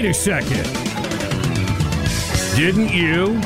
wait 0.00 0.10
a 0.10 0.14
second. 0.14 0.62
Didn't 2.54 2.90
you 2.92 3.40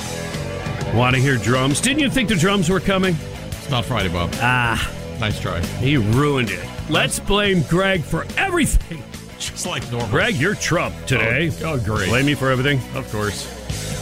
want 0.95 1.17
to 1.17 1.21
hear 1.23 1.37
drums? 1.39 1.81
Didn't 1.81 2.01
you 2.01 2.11
think 2.11 2.29
the 2.29 2.35
drums 2.35 2.69
were 2.69 2.79
coming? 2.81 3.17
It's 3.49 3.71
not 3.71 3.87
Friday, 3.87 4.11
Bob. 4.11 4.31
Ah, 4.35 4.93
Nice 5.19 5.41
try. 5.41 5.61
he 5.79 5.97
ruined 5.97 6.51
it. 6.51 6.63
Let's 6.91 7.19
blame 7.19 7.63
Greg 7.71 8.03
for 8.03 8.27
everything. 8.37 9.03
Just 9.39 9.67
like 9.67 9.91
normal. 9.91 10.09
Greg, 10.11 10.35
you're 10.35 10.55
Trump 10.55 10.95
today. 11.07 11.51
Oh, 11.63 11.73
oh, 11.75 11.81
great. 11.81 12.11
Blame 12.11 12.27
me 12.27 12.35
for 12.35 12.51
everything. 12.51 12.81
Of 12.95 13.11
course. 13.11 13.49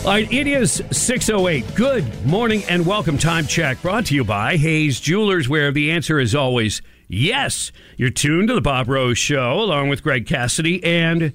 All 0.05 0.11
right, 0.11 0.31
it 0.33 0.49
is 0.49 0.81
6.08. 0.91 1.77
Good 1.77 2.27
morning 2.27 2.65
and 2.69 2.85
welcome. 2.85 3.17
Time 3.17 3.47
check 3.47 3.81
brought 3.81 4.07
to 4.07 4.15
you 4.17 4.25
by 4.25 4.57
Hayes 4.57 4.99
Jewelers, 4.99 5.49
where 5.49 5.71
the 5.71 5.93
answer 5.93 6.19
is 6.19 6.35
always 6.35 6.83
yes. 7.07 7.71
You're 7.97 8.11
tuned 8.11 8.49
to 8.49 8.55
the 8.55 8.61
Bob 8.61 8.89
Rose 8.89 9.19
Show 9.19 9.61
along 9.61 9.89
with 9.89 10.03
Greg 10.03 10.27
Cassidy, 10.27 10.83
and 10.83 11.33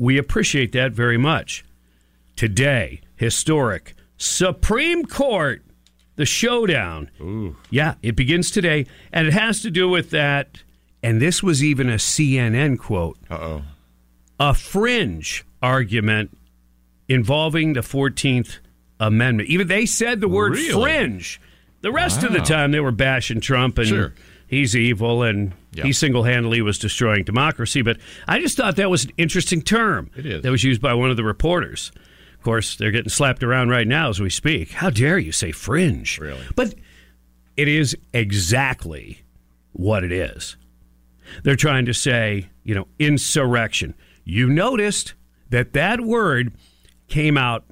we 0.00 0.18
appreciate 0.18 0.72
that 0.72 0.92
very 0.92 1.18
much. 1.18 1.62
Today, 2.34 3.02
historic 3.16 3.94
Supreme 4.16 5.04
Court, 5.04 5.62
the 6.16 6.24
showdown. 6.24 7.10
Ooh. 7.20 7.56
Yeah, 7.70 7.94
it 8.02 8.16
begins 8.16 8.50
today, 8.50 8.86
and 9.12 9.26
it 9.26 9.32
has 9.34 9.60
to 9.62 9.70
do 9.70 9.88
with 9.88 10.10
that. 10.10 10.62
And 11.02 11.20
this 11.20 11.42
was 11.42 11.62
even 11.62 11.88
a 11.88 11.94
CNN 11.96 12.78
quote 12.78 13.18
Uh 13.30 13.34
oh. 13.40 13.62
a 14.38 14.54
fringe 14.54 15.44
argument 15.62 16.36
involving 17.08 17.74
the 17.74 17.80
14th 17.80 18.58
Amendment. 18.98 19.48
Even 19.48 19.66
they 19.68 19.86
said 19.86 20.20
the 20.20 20.28
word 20.28 20.52
Really? 20.52 20.82
fringe. 20.82 21.40
The 21.82 21.90
rest 21.92 22.22
of 22.22 22.32
the 22.34 22.40
time 22.40 22.70
they 22.72 22.80
were 22.80 22.90
bashing 22.92 23.40
Trump 23.40 23.78
and 23.78 23.88
Sure. 23.88 24.14
He's 24.50 24.74
evil 24.76 25.22
and 25.22 25.52
Yeah. 25.72 25.84
he 25.84 25.92
single 25.92 26.24
handedly 26.24 26.60
was 26.60 26.76
destroying 26.78 27.22
democracy. 27.22 27.82
But 27.82 27.98
I 28.26 28.40
just 28.40 28.56
thought 28.56 28.76
that 28.76 28.90
was 28.90 29.04
an 29.04 29.12
interesting 29.16 29.62
term 29.62 30.10
It 30.16 30.26
is. 30.26 30.42
that 30.42 30.50
was 30.50 30.64
used 30.64 30.82
by 30.82 30.92
one 30.92 31.08
of 31.10 31.16
the 31.16 31.22
reporters. 31.24 31.92
Of 32.34 32.42
course, 32.42 32.74
they're 32.74 32.90
getting 32.90 33.10
slapped 33.10 33.44
around 33.44 33.68
right 33.68 33.86
now 33.86 34.08
as 34.08 34.18
we 34.18 34.28
speak. 34.28 34.72
How 34.72 34.90
dare 34.90 35.18
you 35.18 35.30
say 35.30 35.52
fringe? 35.52 36.18
Really? 36.18 36.42
But 36.56 36.74
it 37.56 37.68
is 37.68 37.96
exactly 38.12 39.22
what 39.72 40.02
it 40.02 40.10
is. 40.10 40.56
They're 41.44 41.54
trying 41.54 41.86
to 41.86 41.94
say, 41.94 42.48
you 42.64 42.74
know, 42.74 42.88
insurrection. 42.98 43.94
You 44.24 44.48
noticed 44.48 45.14
that 45.50 45.74
that 45.74 46.00
word 46.00 46.52
came 47.06 47.36
out 47.38 47.64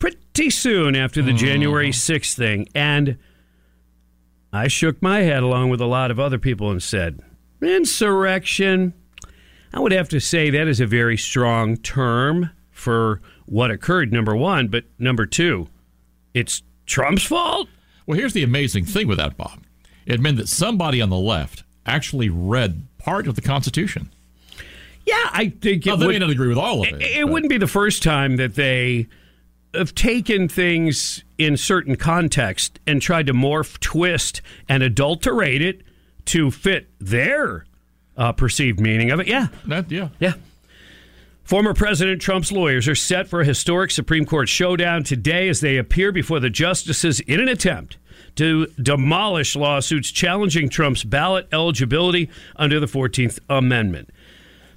pretty 0.00 0.50
soon 0.50 0.96
after 0.96 1.22
the 1.22 1.28
mm-hmm. 1.30 1.38
January 1.38 1.90
6th 1.90 2.34
thing. 2.34 2.66
And 2.74 3.18
I 4.54 4.68
shook 4.68 5.02
my 5.02 5.20
head 5.22 5.42
along 5.42 5.70
with 5.70 5.80
a 5.80 5.86
lot 5.86 6.10
of 6.10 6.20
other 6.20 6.38
people 6.38 6.70
and 6.70 6.82
said, 6.82 7.20
insurrection. 7.60 8.94
I 9.72 9.80
would 9.80 9.92
have 9.92 10.08
to 10.10 10.20
say 10.20 10.50
that 10.50 10.68
is 10.68 10.80
a 10.80 10.86
very 10.86 11.16
strong 11.16 11.76
term 11.76 12.50
for 12.70 13.20
what 13.46 13.70
occurred, 13.70 14.12
number 14.12 14.36
one. 14.36 14.68
But 14.68 14.84
number 14.98 15.26
two, 15.26 15.68
it's 16.34 16.62
Trump's 16.86 17.24
fault. 17.24 17.68
Well, 18.06 18.16
here's 18.18 18.32
the 18.32 18.44
amazing 18.44 18.84
thing 18.84 19.08
with 19.08 19.18
that, 19.18 19.36
Bob. 19.36 19.60
It 20.06 20.20
meant 20.20 20.36
that 20.36 20.48
somebody 20.48 21.00
on 21.00 21.10
the 21.10 21.16
left 21.18 21.64
actually 21.86 22.28
read 22.28 22.86
part 22.98 23.26
of 23.26 23.34
the 23.34 23.40
Constitution. 23.40 24.10
Yeah, 25.04 25.28
I 25.32 25.52
think 25.60 25.86
it 25.86 25.90
Now, 25.90 25.96
they 25.96 26.06
would- 26.06 26.12
may 26.12 26.18
not 26.18 26.30
agree 26.30 26.48
with 26.48 26.58
all 26.58 26.82
of 26.82 26.88
it. 26.88 27.02
It, 27.02 27.16
it 27.18 27.28
wouldn't 27.28 27.50
be 27.50 27.58
the 27.58 27.66
first 27.66 28.02
time 28.02 28.36
that 28.36 28.54
they 28.54 29.08
have 29.74 29.94
taken 29.94 30.48
things 30.48 31.24
in 31.38 31.56
certain 31.56 31.96
context 31.96 32.80
and 32.86 33.00
tried 33.00 33.26
to 33.26 33.32
morph, 33.32 33.78
twist, 33.80 34.40
and 34.68 34.82
adulterate 34.82 35.62
it 35.62 35.82
to 36.26 36.50
fit 36.50 36.88
their 36.98 37.66
uh, 38.16 38.32
perceived 38.32 38.80
meaning 38.80 39.10
of 39.10 39.20
it. 39.20 39.26
Yeah, 39.26 39.48
That, 39.66 39.90
yeah. 39.90 40.08
yeah. 40.18 40.34
Former 41.42 41.74
President 41.74 42.22
Trump's 42.22 42.50
lawyers 42.50 42.88
are 42.88 42.94
set 42.94 43.28
for 43.28 43.42
a 43.42 43.44
historic 43.44 43.90
Supreme 43.90 44.24
Court 44.24 44.48
showdown 44.48 45.04
today 45.04 45.48
as 45.50 45.60
they 45.60 45.76
appear 45.76 46.10
before 46.10 46.40
the 46.40 46.48
justices 46.48 47.20
in 47.20 47.38
an 47.38 47.48
attempt 47.48 47.98
to 48.36 48.66
demolish 48.82 49.54
lawsuits 49.54 50.10
challenging 50.10 50.70
Trump's 50.70 51.04
ballot 51.04 51.46
eligibility 51.52 52.30
under 52.56 52.80
the 52.80 52.86
14th 52.86 53.38
Amendment. 53.50 54.08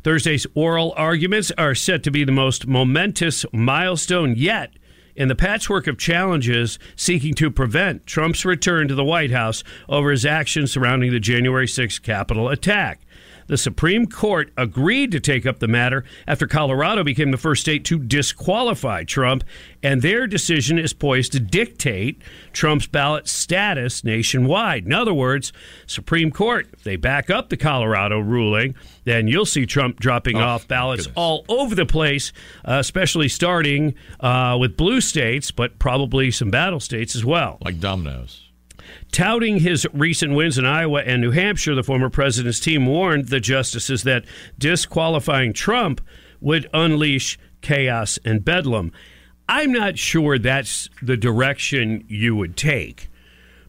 Thursday's 0.04 0.46
oral 0.56 0.94
arguments 0.98 1.52
are 1.58 1.74
set 1.74 2.04
to 2.04 2.12
be 2.12 2.24
the 2.24 2.32
most 2.32 2.68
momentous 2.68 3.46
milestone 3.54 4.36
yet 4.36 4.74
in 5.18 5.28
the 5.28 5.36
patchwork 5.36 5.88
of 5.88 5.98
challenges 5.98 6.78
seeking 6.96 7.34
to 7.34 7.50
prevent 7.50 8.06
Trump's 8.06 8.46
return 8.46 8.88
to 8.88 8.96
the 8.96 9.04
White 9.04 9.32
House 9.32 9.64
over 9.90 10.12
his 10.12 10.26
actions 10.26 10.72
surrounding 10.72 11.12
the 11.12 11.20
January 11.20 11.66
6th 11.66 12.04
Capitol 12.04 12.48
attack. 12.48 13.02
The 13.48 13.58
Supreme 13.58 14.06
Court 14.08 14.52
agreed 14.58 15.12
to 15.12 15.20
take 15.20 15.46
up 15.46 15.60
the 15.60 15.68
matter 15.68 16.04
after 16.28 16.48
Colorado 16.48 17.04
became 17.04 17.32
the 17.32 17.38
first 17.38 17.62
state 17.62 17.86
to 17.86 17.98
disqualify 17.98 19.04
Trump, 19.06 19.44
and 19.82 20.02
their 20.02 20.28
decision 20.28 20.78
is 20.78 20.94
poised 20.94 21.32
to 21.32 21.40
dictate 21.40 22.22
Trump's 22.54 22.88
ballot 22.88 23.28
status 23.28 24.04
nationwide. 24.04 24.86
In 24.86 24.94
other 24.94 25.14
words, 25.14 25.54
Supreme 25.86 26.30
Court, 26.32 26.68
if 26.74 26.84
they 26.84 26.98
back 26.98 27.30
up 27.30 27.50
the 27.50 27.58
Colorado 27.58 28.20
ruling, 28.20 28.76
then 29.06 29.28
you'll 29.28 29.46
see 29.46 29.66
Trump 29.66 30.00
dropping 30.00 30.38
Oh, 30.38 30.42
off 30.42 30.68
ballots 30.68 31.04
goodness. 31.04 31.18
all 31.18 31.46
over 31.48 31.74
the 31.74 31.86
place, 31.86 32.34
uh, 32.66 32.74
especially 32.80 33.30
starting 33.30 33.96
uh, 34.20 34.58
with 34.60 34.76
blue 34.76 35.00
states, 35.02 35.52
but 35.52 35.80
probably 35.80 36.32
some 36.32 36.50
battle 36.52 36.80
states 36.82 37.16
as 37.16 37.24
well. 37.24 37.58
Like 37.62 37.80
dominoes. 37.80 38.44
Touting 39.12 39.60
his 39.60 39.88
recent 39.94 40.34
wins 40.34 40.58
in 40.58 40.66
Iowa 40.66 41.02
and 41.02 41.22
New 41.22 41.32
Hampshire, 41.32 41.76
the 41.76 41.84
former 41.84 42.10
president's 42.10 42.60
team 42.60 42.86
warned 42.86 43.28
the 43.28 43.40
justices 43.40 44.04
that 44.04 44.26
disqualifying 44.58 45.54
Trump 45.54 46.02
would 46.40 46.70
unleash 46.74 47.40
chaos 47.62 48.20
and 48.24 48.44
bedlam. 48.44 48.92
I'm 49.50 49.72
not 49.72 49.98
sure 49.98 50.38
that's 50.38 50.90
the 51.02 51.18
direction 51.18 52.04
you 52.08 52.36
would 52.36 52.58
take 52.58 53.10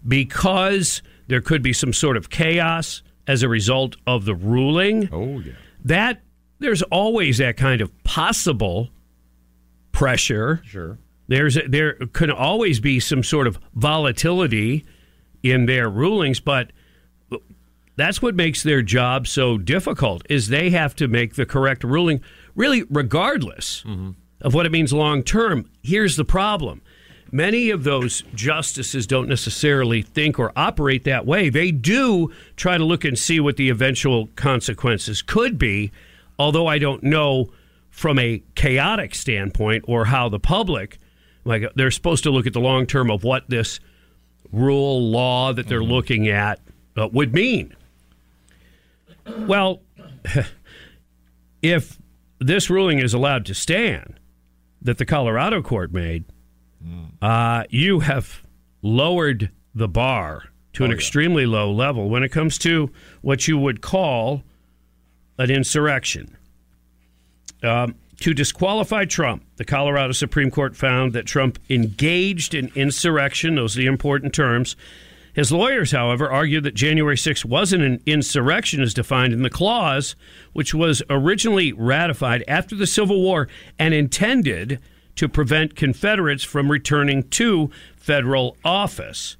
because 0.06 1.03
there 1.29 1.41
could 1.41 1.62
be 1.62 1.73
some 1.73 1.93
sort 1.93 2.17
of 2.17 2.31
chaos 2.31 3.03
as 3.27 3.43
a 3.43 3.49
result 3.49 3.97
of 4.06 4.25
the 4.25 4.35
ruling. 4.35 5.09
Oh, 5.12 5.39
yeah. 5.41 5.53
That 5.85 6.23
there's 6.59 6.83
always 6.83 7.39
that 7.39 7.56
kind 7.56 7.81
of 7.81 7.93
possible 8.05 8.91
pressure. 9.93 10.62
Sure. 10.65 10.99
There's 11.29 11.59
there 11.69 11.95
could 12.12 12.31
always 12.31 12.81
be 12.81 13.00
some 13.00 13.23
sort 13.23 13.47
of 13.47 13.59
volatility 13.75 14.85
in 15.43 15.66
their 15.66 15.88
rulings, 15.88 16.41
but 16.41 16.71
that's 17.97 18.22
what 18.22 18.34
makes 18.34 18.62
their 18.62 18.81
job 18.81 19.26
so 19.26 19.59
difficult 19.59 20.22
is 20.31 20.49
they 20.49 20.71
have 20.71 20.94
to 20.97 21.09
make 21.09 21.34
the 21.34 21.44
correct 21.44 21.82
ruling 21.82 22.21
really 22.54 22.84
regardless 22.91 23.82
mm-hmm. 23.82 24.10
of 24.41 24.54
what 24.54 24.66
it 24.66 24.72
means 24.72 24.93
long 24.93 25.22
term. 25.22 25.69
Here's 25.82 26.16
the 26.16 26.25
problem. 26.25 26.81
Many 27.31 27.71
of 27.71 27.84
those 27.84 28.22
justices 28.34 29.06
don't 29.06 29.28
necessarily 29.28 30.00
think 30.00 30.38
or 30.38 30.53
operate 30.56 31.04
that 31.04 31.26
way. 31.26 31.50
They 31.50 31.72
do 31.72 32.32
try 32.56 32.78
to 32.78 32.84
look 32.84 33.05
and 33.05 33.19
see 33.19 33.38
what 33.38 33.56
the 33.56 33.69
eventual 33.69 34.28
consequences 34.28 35.20
could 35.20 35.59
be, 35.59 35.91
although 36.38 36.66
I 36.66 36.78
don't 36.78 37.03
know 37.03 37.50
from 37.91 38.19
a 38.19 38.43
chaotic 38.55 39.15
standpoint 39.15 39.84
or 39.88 40.06
how 40.06 40.28
the 40.28 40.38
public 40.38 40.99
like 41.44 41.65
they're 41.75 41.91
supposed 41.91 42.22
to 42.25 42.31
look 42.31 42.47
at 42.47 42.53
the 42.53 42.60
long 42.60 42.87
term 42.87 43.10
of 43.10 43.25
what 43.25 43.49
this 43.49 43.81
rule 44.53 45.11
law 45.11 45.53
that 45.53 45.69
they're 45.69 45.83
looking 45.83 46.29
at 46.29 46.61
uh, 46.97 47.09
would 47.13 47.33
mean. 47.33 47.75
Well, 49.27 49.81
if 51.63 51.99
this 52.39 52.71
ruling 52.71 52.99
is 52.99 53.15
allowed 53.15 53.45
to 53.47 53.55
stand 53.55 54.19
that 54.83 54.99
the 54.99 55.05
Colorado 55.05 55.63
court 55.63 55.93
made, 55.93 56.25
uh, 57.21 57.65
you 57.71 58.01
have 58.01 58.43
lowered 58.83 59.51
the 59.75 59.89
bar 59.89 60.45
to 60.73 60.85
an 60.85 60.93
extremely 60.93 61.47
low 61.47 61.71
level 61.73 62.09
when 62.09 62.23
it 62.23 62.29
comes 62.29 62.59
to 62.59 62.91
what 63.21 63.49
you 63.49 63.59
would 63.59 63.81
call 63.81 64.43
an 65.39 65.51
insurrection. 65.51 66.37
Um, 67.62 67.97
to 68.20 68.35
disqualify 68.35 69.05
Trump, 69.05 69.44
the 69.56 69.65
Colorado 69.65 70.12
Supreme 70.12 70.50
Court 70.50 70.76
found 70.76 71.12
that 71.12 71.26
Trump 71.26 71.59
engaged 71.70 72.55
in 72.55 72.73
insurrection. 72.75 73.55
Those 73.55 73.76
are 73.76 73.81
the 73.81 73.87
important 73.87 74.35
terms. 74.35 74.76
His 75.35 75.53
lawyers, 75.53 75.93
however, 75.93 76.29
argued 76.29 76.65
that 76.65 76.75
January 76.75 77.17
6 77.17 77.44
wasn't 77.44 77.85
an 77.85 78.03
insurrection 78.06 78.82
as 78.82 78.93
defined 78.93 79.32
in 79.32 79.43
the 79.43 79.50
clause, 79.50 80.17
which 80.53 80.75
was 80.75 81.00
originally 81.09 81.73
ratified 81.73 82.43
after 82.49 82.75
the 82.75 82.88
Civil 82.88 83.20
War 83.20 83.47
and 83.79 83.94
intended 83.94 84.81
to 85.15 85.29
prevent 85.29 85.76
Confederates 85.76 86.43
from 86.43 86.70
returning 86.70 87.23
to 87.31 87.70
federal 87.97 88.56
office. 88.65 89.37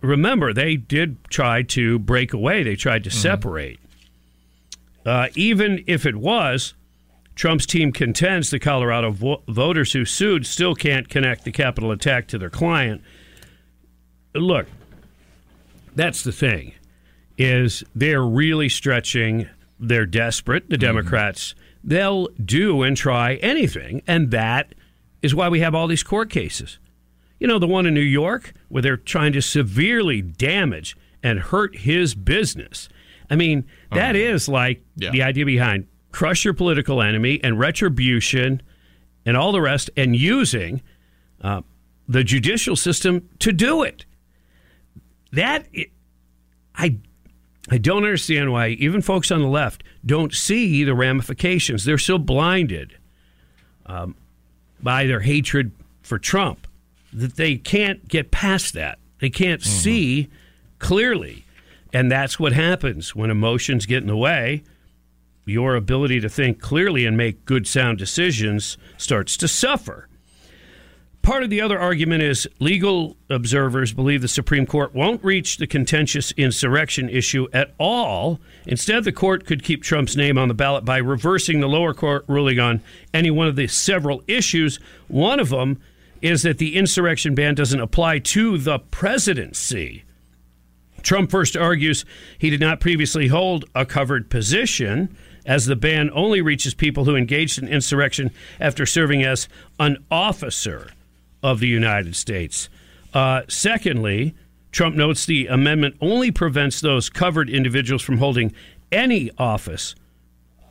Remember, 0.00 0.52
they 0.52 0.74
did 0.76 1.24
try 1.28 1.62
to 1.62 2.00
break 2.00 2.32
away, 2.32 2.64
they 2.64 2.74
tried 2.74 3.04
to 3.04 3.10
separate. 3.10 3.78
Uh, 5.04 5.28
even 5.36 5.84
if 5.86 6.04
it 6.04 6.16
was, 6.16 6.74
Trump's 7.36 7.66
team 7.66 7.92
contends 7.92 8.50
the 8.50 8.58
Colorado 8.58 9.10
vo- 9.10 9.42
voters 9.46 9.92
who 9.92 10.04
sued 10.04 10.46
still 10.46 10.74
can't 10.74 11.08
connect 11.08 11.44
the 11.44 11.52
Capitol 11.52 11.92
attack 11.92 12.26
to 12.28 12.38
their 12.38 12.50
client. 12.50 13.02
Look, 14.34 14.66
that's 15.94 16.24
the 16.24 16.32
thing, 16.32 16.72
is 17.38 17.84
they're 17.94 18.24
really 18.24 18.68
stretching. 18.68 19.48
They're 19.78 20.06
desperate. 20.06 20.68
The 20.68 20.76
mm-hmm. 20.76 20.86
Democrats 20.86 21.54
they'll 21.86 22.26
do 22.44 22.82
and 22.82 22.96
try 22.96 23.34
anything. 23.36 24.02
And 24.06 24.32
that 24.32 24.74
is 25.22 25.34
why 25.34 25.48
we 25.48 25.60
have 25.60 25.74
all 25.74 25.86
these 25.86 26.02
court 26.02 26.28
cases. 26.28 26.78
You 27.38 27.46
know, 27.46 27.58
the 27.58 27.68
one 27.68 27.86
in 27.86 27.94
New 27.94 28.00
York 28.00 28.52
where 28.68 28.82
they're 28.82 28.96
trying 28.96 29.32
to 29.34 29.40
severely 29.42 30.20
damage 30.20 30.96
and 31.22 31.38
hurt 31.38 31.76
his 31.76 32.14
business. 32.14 32.88
I 33.30 33.36
mean, 33.36 33.64
that 33.92 34.16
uh-huh. 34.16 34.24
is 34.24 34.48
like 34.48 34.82
Yeah. 34.96 35.10
the 35.10 35.22
idea 35.22 35.46
behind 35.46 35.86
crush 36.16 36.46
your 36.46 36.54
political 36.54 37.02
enemy 37.02 37.38
and 37.44 37.58
retribution 37.58 38.62
and 39.26 39.36
all 39.36 39.52
the 39.52 39.60
rest, 39.60 39.90
and 39.98 40.16
using 40.16 40.80
uh, 41.42 41.60
the 42.08 42.24
judicial 42.24 42.74
system 42.74 43.28
to 43.38 43.52
do 43.52 43.82
it. 43.82 44.06
That 45.32 45.66
I 46.74 46.96
I 47.68 47.76
don't 47.76 48.04
understand 48.04 48.50
why 48.50 48.68
even 48.68 49.02
folks 49.02 49.30
on 49.30 49.42
the 49.42 49.46
left 49.48 49.84
don't 50.06 50.32
see 50.32 50.84
the 50.84 50.94
ramifications. 50.94 51.84
They're 51.84 51.98
so 51.98 52.16
blinded 52.16 52.96
um, 53.84 54.16
by 54.82 55.04
their 55.04 55.20
hatred 55.20 55.72
for 56.00 56.18
Trump 56.18 56.66
that 57.12 57.36
they 57.36 57.56
can't 57.56 58.08
get 58.08 58.30
past 58.30 58.72
that. 58.72 58.98
They 59.18 59.28
can't 59.28 59.62
see 59.62 60.30
clearly. 60.78 61.44
And 61.92 62.10
that's 62.10 62.40
what 62.40 62.54
happens 62.54 63.14
when 63.14 63.30
emotions 63.30 63.84
get 63.84 64.02
in 64.02 64.08
the 64.08 64.16
way. 64.16 64.62
Your 65.48 65.76
ability 65.76 66.18
to 66.20 66.28
think 66.28 66.60
clearly 66.60 67.06
and 67.06 67.16
make 67.16 67.44
good, 67.44 67.68
sound 67.68 67.98
decisions 67.98 68.76
starts 68.96 69.36
to 69.36 69.46
suffer. 69.46 70.08
Part 71.22 71.44
of 71.44 71.50
the 71.50 71.60
other 71.60 71.78
argument 71.78 72.24
is 72.24 72.48
legal 72.58 73.16
observers 73.30 73.92
believe 73.92 74.22
the 74.22 74.28
Supreme 74.28 74.66
Court 74.66 74.92
won't 74.92 75.22
reach 75.24 75.58
the 75.58 75.68
contentious 75.68 76.32
insurrection 76.32 77.08
issue 77.08 77.46
at 77.52 77.74
all. 77.78 78.40
Instead, 78.66 79.04
the 79.04 79.12
court 79.12 79.46
could 79.46 79.62
keep 79.62 79.84
Trump's 79.84 80.16
name 80.16 80.36
on 80.36 80.48
the 80.48 80.54
ballot 80.54 80.84
by 80.84 80.98
reversing 80.98 81.60
the 81.60 81.68
lower 81.68 81.94
court 81.94 82.24
ruling 82.26 82.58
on 82.58 82.80
any 83.14 83.30
one 83.30 83.46
of 83.46 83.54
the 83.54 83.68
several 83.68 84.24
issues. 84.26 84.80
One 85.06 85.38
of 85.38 85.50
them 85.50 85.80
is 86.22 86.42
that 86.42 86.58
the 86.58 86.74
insurrection 86.74 87.36
ban 87.36 87.54
doesn't 87.54 87.80
apply 87.80 88.18
to 88.18 88.58
the 88.58 88.80
presidency. 88.80 90.02
Trump 91.02 91.30
first 91.30 91.56
argues 91.56 92.04
he 92.38 92.50
did 92.50 92.60
not 92.60 92.80
previously 92.80 93.28
hold 93.28 93.64
a 93.76 93.86
covered 93.86 94.28
position, 94.28 95.16
as 95.46 95.66
the 95.66 95.76
ban 95.76 96.10
only 96.12 96.42
reaches 96.42 96.74
people 96.74 97.04
who 97.04 97.16
engaged 97.16 97.58
in 97.58 97.68
insurrection 97.68 98.30
after 98.60 98.84
serving 98.84 99.22
as 99.22 99.48
an 99.78 100.04
officer 100.10 100.90
of 101.42 101.60
the 101.60 101.68
United 101.68 102.16
States. 102.16 102.68
Uh, 103.14 103.42
secondly, 103.48 104.34
Trump 104.72 104.96
notes 104.96 105.24
the 105.24 105.46
amendment 105.46 105.96
only 106.00 106.30
prevents 106.30 106.80
those 106.80 107.08
covered 107.08 107.48
individuals 107.48 108.02
from 108.02 108.18
holding 108.18 108.52
any 108.92 109.30
office 109.38 109.94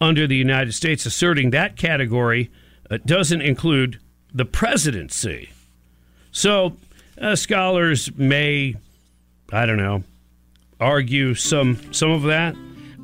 under 0.01 0.27
the 0.27 0.36
United 0.36 0.74
States, 0.74 1.06
asserting 1.06 1.51
that 1.51 1.77
category 1.77 2.51
uh, 2.92 2.98
doesn't 3.06 3.42
include 3.42 4.00
the 4.33 4.45
presidency. 4.45 5.50
So, 6.31 6.75
uh, 7.19 7.36
scholars 7.36 8.13
may, 8.18 8.75
I 9.51 9.66
don't 9.66 9.77
know, 9.77 10.04
argue 10.80 11.33
some 11.33 11.94
some 11.94 12.12
of 12.12 12.24
that. 12.24 12.56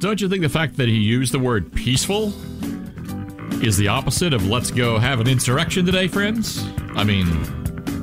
Don't 0.02 0.20
you 0.20 0.28
think 0.28 0.42
the 0.42 0.50
fact 0.50 0.78
that 0.78 0.88
he 0.88 0.96
used 0.96 1.32
the 1.32 1.40
word 1.40 1.72
peaceful 1.74 2.34
is 3.64 3.78
the 3.78 3.88
opposite 3.88 4.34
of 4.34 4.48
let's 4.48 4.72
go 4.72 4.98
have 4.98 5.20
an 5.20 5.28
insurrection 5.28 5.86
today, 5.86 6.08
friends? 6.08 6.66
I 6.96 7.04
mean, 7.04 7.28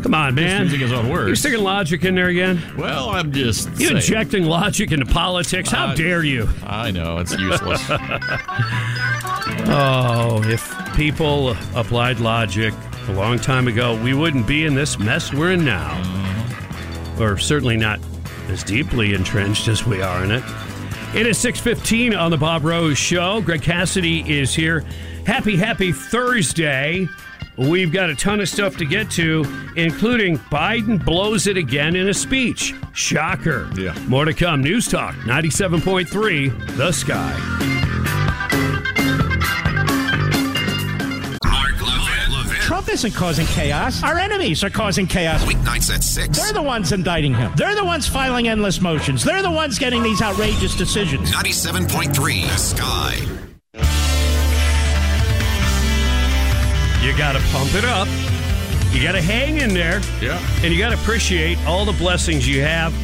Come 0.04 0.14
on, 0.14 0.36
man. 0.36 0.62
using 0.62 0.78
his 0.78 0.92
own 0.92 1.08
words. 1.08 1.26
You're 1.26 1.34
sticking 1.36 1.64
logic 1.64 2.04
in 2.04 2.14
there 2.14 2.28
again. 2.28 2.62
Well, 2.78 3.08
I'm 3.10 3.32
just 3.32 3.68
You 3.80 3.90
injecting 3.96 4.44
logic 4.44 4.92
into 4.92 5.06
politics. 5.06 5.70
How 5.70 5.88
Uh, 5.88 5.94
dare 5.96 6.22
you? 6.22 6.48
I 6.64 6.92
know 6.92 7.18
it's 7.18 7.36
useless. 7.36 7.82
Oh, 9.70 10.40
if 10.44 10.72
people 10.94 11.50
applied 11.74 12.20
logic 12.20 12.72
a 13.08 13.12
long 13.12 13.38
time 13.38 13.68
ago, 13.68 14.00
we 14.02 14.14
wouldn't 14.14 14.46
be 14.46 14.64
in 14.64 14.74
this 14.74 14.98
mess 14.98 15.32
we're 15.32 15.52
in 15.52 15.64
now. 15.64 15.90
Or 17.20 17.36
certainly 17.36 17.76
not 17.76 18.00
as 18.48 18.62
deeply 18.64 19.12
entrenched 19.12 19.68
as 19.68 19.84
we 19.84 20.00
are 20.00 20.24
in 20.24 20.30
it. 20.30 20.42
It 21.14 21.26
is 21.26 21.38
6:15 21.38 22.14
on 22.14 22.30
the 22.30 22.36
Bob 22.36 22.64
Rose 22.64 22.98
show. 22.98 23.40
Greg 23.40 23.62
Cassidy 23.62 24.20
is 24.30 24.54
here. 24.54 24.84
Happy 25.26 25.56
happy 25.56 25.90
Thursday. 25.90 27.08
We've 27.56 27.90
got 27.90 28.08
a 28.08 28.14
ton 28.14 28.40
of 28.40 28.48
stuff 28.48 28.76
to 28.76 28.84
get 28.84 29.10
to, 29.12 29.44
including 29.74 30.38
Biden 30.38 31.04
blows 31.04 31.46
it 31.46 31.56
again 31.56 31.96
in 31.96 32.08
a 32.08 32.14
speech. 32.14 32.74
Shocker. 32.92 33.68
Yeah. 33.76 33.98
More 34.06 34.26
to 34.26 34.34
come. 34.34 34.62
News 34.62 34.86
Talk 34.86 35.14
97.3 35.24 36.76
The 36.76 36.92
Sky. 36.92 37.77
Trump 42.88 43.04
isn't 43.04 43.18
causing 43.18 43.46
chaos. 43.48 44.02
Our 44.02 44.16
enemies 44.18 44.64
are 44.64 44.70
causing 44.70 45.06
chaos. 45.06 45.44
Weeknights 45.44 45.94
at 45.94 46.02
6. 46.02 46.38
They're 46.38 46.54
the 46.54 46.62
ones 46.62 46.90
indicting 46.90 47.34
him. 47.34 47.52
They're 47.54 47.74
the 47.74 47.84
ones 47.84 48.08
filing 48.08 48.48
endless 48.48 48.80
motions. 48.80 49.22
They're 49.22 49.42
the 49.42 49.50
ones 49.50 49.78
getting 49.78 50.02
these 50.02 50.22
outrageous 50.22 50.74
decisions. 50.74 51.30
97.3 51.30 52.14
The 52.48 52.56
Sky. 52.56 53.14
You 57.06 57.16
got 57.18 57.32
to 57.32 57.40
pump 57.52 57.74
it 57.74 57.84
up. 57.84 58.08
You 58.94 59.02
got 59.02 59.12
to 59.12 59.22
hang 59.22 59.58
in 59.58 59.74
there. 59.74 60.00
yeah. 60.22 60.40
And 60.62 60.72
you 60.72 60.78
got 60.78 60.88
to 60.88 60.94
appreciate 60.94 61.58
all 61.66 61.84
the 61.84 61.92
blessings 61.92 62.48
you 62.48 62.62
have. 62.62 62.94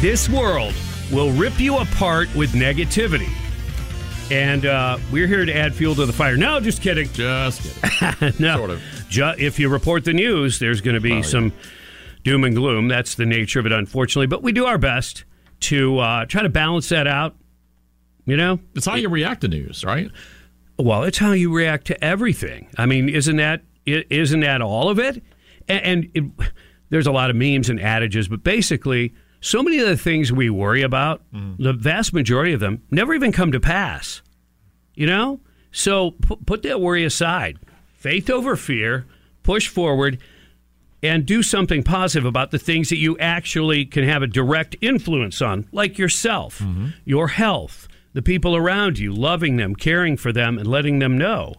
This 0.00 0.28
world 0.28 0.74
will 1.10 1.32
rip 1.32 1.58
you 1.58 1.78
apart 1.78 2.32
with 2.36 2.52
negativity. 2.52 3.28
And 4.30 4.64
uh, 4.64 4.98
we're 5.10 5.26
here 5.26 5.44
to 5.44 5.56
add 5.56 5.74
fuel 5.74 5.96
to 5.96 6.06
the 6.06 6.12
fire. 6.12 6.36
No, 6.36 6.60
just 6.60 6.82
kidding. 6.82 7.10
Just 7.12 7.62
kidding. 7.62 8.34
no. 8.38 8.58
Sort 8.58 8.70
of. 8.70 8.82
Ju- 9.08 9.34
if 9.38 9.58
you 9.58 9.68
report 9.68 10.04
the 10.04 10.12
news, 10.12 10.58
there's 10.58 10.80
going 10.80 10.94
to 10.94 11.00
be 11.00 11.12
Oh, 11.12 11.16
yeah. 11.16 11.22
some 11.22 11.52
doom 12.24 12.44
and 12.44 12.54
gloom. 12.54 12.88
That's 12.88 13.14
the 13.14 13.26
nature 13.26 13.60
of 13.60 13.66
it, 13.66 13.72
unfortunately. 13.72 14.26
But 14.26 14.42
we 14.42 14.52
do 14.52 14.66
our 14.66 14.78
best 14.78 15.24
to 15.60 15.98
uh, 15.98 16.24
try 16.26 16.42
to 16.42 16.48
balance 16.48 16.88
that 16.90 17.06
out. 17.06 17.34
You 18.26 18.36
know? 18.36 18.60
It's 18.74 18.86
how 18.86 18.96
you 18.96 19.08
react 19.08 19.40
to 19.42 19.48
news, 19.48 19.84
right? 19.84 20.10
Well, 20.78 21.02
it's 21.04 21.18
how 21.18 21.32
you 21.32 21.52
react 21.52 21.86
to 21.86 22.04
everything. 22.04 22.68
I 22.76 22.86
mean, 22.86 23.08
isn't 23.08 23.36
that 23.36 23.62
isn't 23.86 24.40
that 24.40 24.60
all 24.60 24.90
of 24.90 24.98
it? 24.98 25.22
And, 25.66 25.80
and 25.84 26.10
it, 26.14 26.24
there's 26.90 27.06
a 27.06 27.12
lot 27.12 27.30
of 27.30 27.36
memes 27.36 27.70
and 27.70 27.80
adages, 27.80 28.28
but 28.28 28.44
basically, 28.44 29.14
so 29.40 29.62
many 29.62 29.78
of 29.78 29.88
the 29.88 29.96
things 29.96 30.30
we 30.30 30.50
worry 30.50 30.82
about, 30.82 31.22
the 31.32 31.72
vast 31.72 32.12
majority 32.12 32.52
of 32.52 32.60
them 32.60 32.82
never 32.90 33.14
even 33.14 33.32
come 33.32 33.50
to 33.52 33.60
pass. 33.60 34.20
You 34.94 35.06
know, 35.06 35.40
so 35.72 36.10
pu- 36.12 36.36
put 36.44 36.62
that 36.64 36.80
worry 36.82 37.04
aside. 37.04 37.58
Faith 38.08 38.30
over 38.30 38.56
fear. 38.56 39.04
Push 39.42 39.68
forward. 39.68 40.18
And 41.02 41.26
do 41.26 41.42
something 41.42 41.82
positive 41.82 42.24
about 42.24 42.50
the 42.52 42.58
things 42.58 42.88
that 42.88 42.96
you 42.96 43.16
actually 43.18 43.84
can 43.84 44.02
have 44.04 44.22
a 44.22 44.26
direct 44.26 44.74
influence 44.80 45.40
on, 45.42 45.66
like 45.72 45.96
yourself, 45.98 46.60
your 47.04 47.28
health, 47.28 47.86
the 48.14 48.22
people 48.22 48.56
around 48.56 48.98
you, 48.98 49.12
loving 49.12 49.58
them, 49.58 49.76
caring 49.76 50.16
for 50.16 50.32
them, 50.32 50.56
and 50.58 50.66
letting 50.66 50.98
them 50.98 51.16
know 51.18 51.54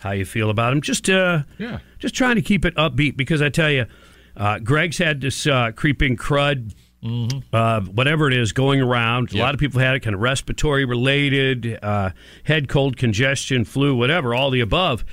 how 0.00 0.12
you 0.12 0.24
feel 0.24 0.48
about 0.50 0.70
them. 0.70 0.80
Just 0.82 1.08
uh, 1.10 1.42
Yeah. 1.58 1.78
just 1.98 2.14
trying 2.14 2.36
to 2.36 2.42
keep 2.42 2.64
it 2.64 2.74
upbeat 2.76 3.16
because 3.16 3.42
I 3.42 3.48
tell 3.48 3.70
you, 3.70 3.86
uh, 4.36 4.58
Greg's 4.60 4.98
had 4.98 5.20
this 5.22 5.44
uh, 5.44 5.72
creeping 5.74 6.16
crud, 6.16 6.72
uh, 7.52 7.80
whatever 7.80 8.28
it 8.28 8.34
is, 8.34 8.52
going 8.52 8.80
around. 8.80 9.30
A 9.32 9.36
Yep. 9.38 9.42
lot 9.42 9.54
of 9.54 9.58
people 9.60 9.80
had 9.80 9.96
it, 9.96 10.00
kind 10.00 10.14
of 10.14 10.20
respiratory 10.20 10.84
related, 10.84 11.80
uh, 11.82 12.10
head 12.44 12.68
cold, 12.68 12.96
congestion, 12.96 13.64
flu, 13.64 13.96
whatever, 13.96 14.36
all 14.36 14.50
the 14.52 14.60
above. 14.60 15.04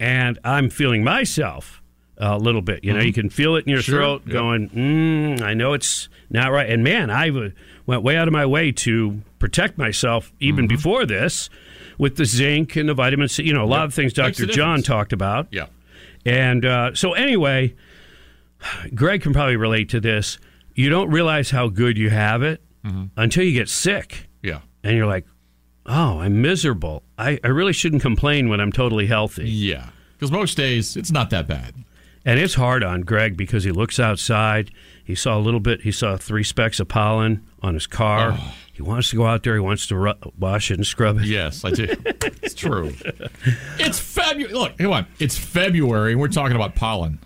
And 0.00 0.38
I'm 0.42 0.70
feeling 0.70 1.04
myself 1.04 1.80
a 2.16 2.36
little 2.38 2.62
bit. 2.62 2.82
You 2.84 2.92
know, 2.94 3.00
you 3.00 3.12
can 3.12 3.30
feel 3.30 3.54
it 3.56 3.66
in 3.66 3.70
your 3.70 3.82
Sure. 3.82 3.96
throat, 3.98 4.22
Yep. 4.26 4.32
going, 4.32 4.68
mm, 4.70 5.42
I 5.42 5.54
know 5.54 5.74
it's 5.74 6.08
not 6.30 6.50
right. 6.50 6.68
And 6.68 6.82
man, 6.82 7.10
I 7.10 7.28
w- 7.28 7.52
went 7.86 8.02
way 8.02 8.16
out 8.16 8.26
of 8.26 8.32
my 8.32 8.44
way 8.46 8.72
to 8.72 9.20
protect 9.38 9.78
myself 9.78 10.32
even 10.40 10.66
before 10.66 11.06
this 11.06 11.48
with 11.98 12.16
the 12.16 12.24
zinc 12.24 12.76
and 12.76 12.88
the 12.88 12.94
vitamin 12.94 13.28
C. 13.28 13.44
You 13.44 13.52
know, 13.54 13.64
a 13.64 13.66
lot 13.66 13.80
Yep. 13.80 13.86
of 13.88 13.94
things 13.94 14.12
Dr. 14.14 14.46
John 14.46 14.82
talked 14.82 15.12
about. 15.12 15.48
Yeah. 15.50 15.66
And 16.26 16.64
uh, 16.64 16.94
so, 16.94 17.12
anyway, 17.14 17.74
Greg 18.94 19.22
can 19.22 19.32
probably 19.32 19.56
relate 19.56 19.88
to 19.90 20.00
this. 20.00 20.38
You 20.74 20.88
don't 20.90 21.10
realize 21.10 21.50
how 21.50 21.68
good 21.68 21.96
you 21.98 22.10
have 22.10 22.42
it 22.42 22.60
until 23.16 23.44
you 23.44 23.52
get 23.52 23.68
sick. 23.68 24.28
Yeah. 24.42 24.60
And 24.82 24.96
you're 24.96 25.06
like, 25.06 25.26
oh, 25.90 26.20
I'm 26.20 26.40
miserable. 26.40 27.02
I, 27.18 27.38
I 27.44 27.48
really 27.48 27.72
shouldn't 27.72 28.02
complain 28.02 28.48
when 28.48 28.60
I'm 28.60 28.72
totally 28.72 29.06
healthy. 29.06 29.48
Yeah. 29.48 29.90
Because 30.14 30.30
most 30.30 30.56
days 30.56 30.96
it's 30.96 31.10
not 31.10 31.30
that 31.30 31.46
bad. 31.46 31.74
And 32.24 32.38
it's 32.38 32.54
hard 32.54 32.84
on 32.84 33.00
Greg 33.00 33.36
because 33.36 33.64
he 33.64 33.72
looks 33.72 33.98
outside. 33.98 34.70
He 35.02 35.14
saw 35.14 35.38
a 35.38 35.40
little 35.40 35.60
bit, 35.60 35.82
he 35.82 35.90
saw 35.90 36.16
three 36.16 36.44
specks 36.44 36.78
of 36.78 36.88
pollen 36.88 37.46
on 37.62 37.74
his 37.74 37.86
car. 37.86 38.36
Oh. 38.38 38.54
He 38.72 38.82
wants 38.82 39.10
to 39.10 39.16
go 39.16 39.26
out 39.26 39.42
there. 39.42 39.54
He 39.54 39.60
wants 39.60 39.86
to 39.88 39.96
ru- 39.96 40.14
wash 40.38 40.70
it 40.70 40.74
and 40.74 40.86
scrub 40.86 41.18
it. 41.18 41.26
Yes, 41.26 41.66
I 41.66 41.70
do. 41.70 41.84
it's 42.04 42.54
true. 42.54 42.94
It's 43.78 43.98
February. 43.98 44.54
Look, 44.54 44.78
come 44.78 44.92
on. 44.92 45.06
It's 45.18 45.36
February, 45.36 46.12
and 46.12 46.20
we're 46.20 46.28
talking 46.28 46.56
about 46.56 46.76
pollen. 46.76 47.18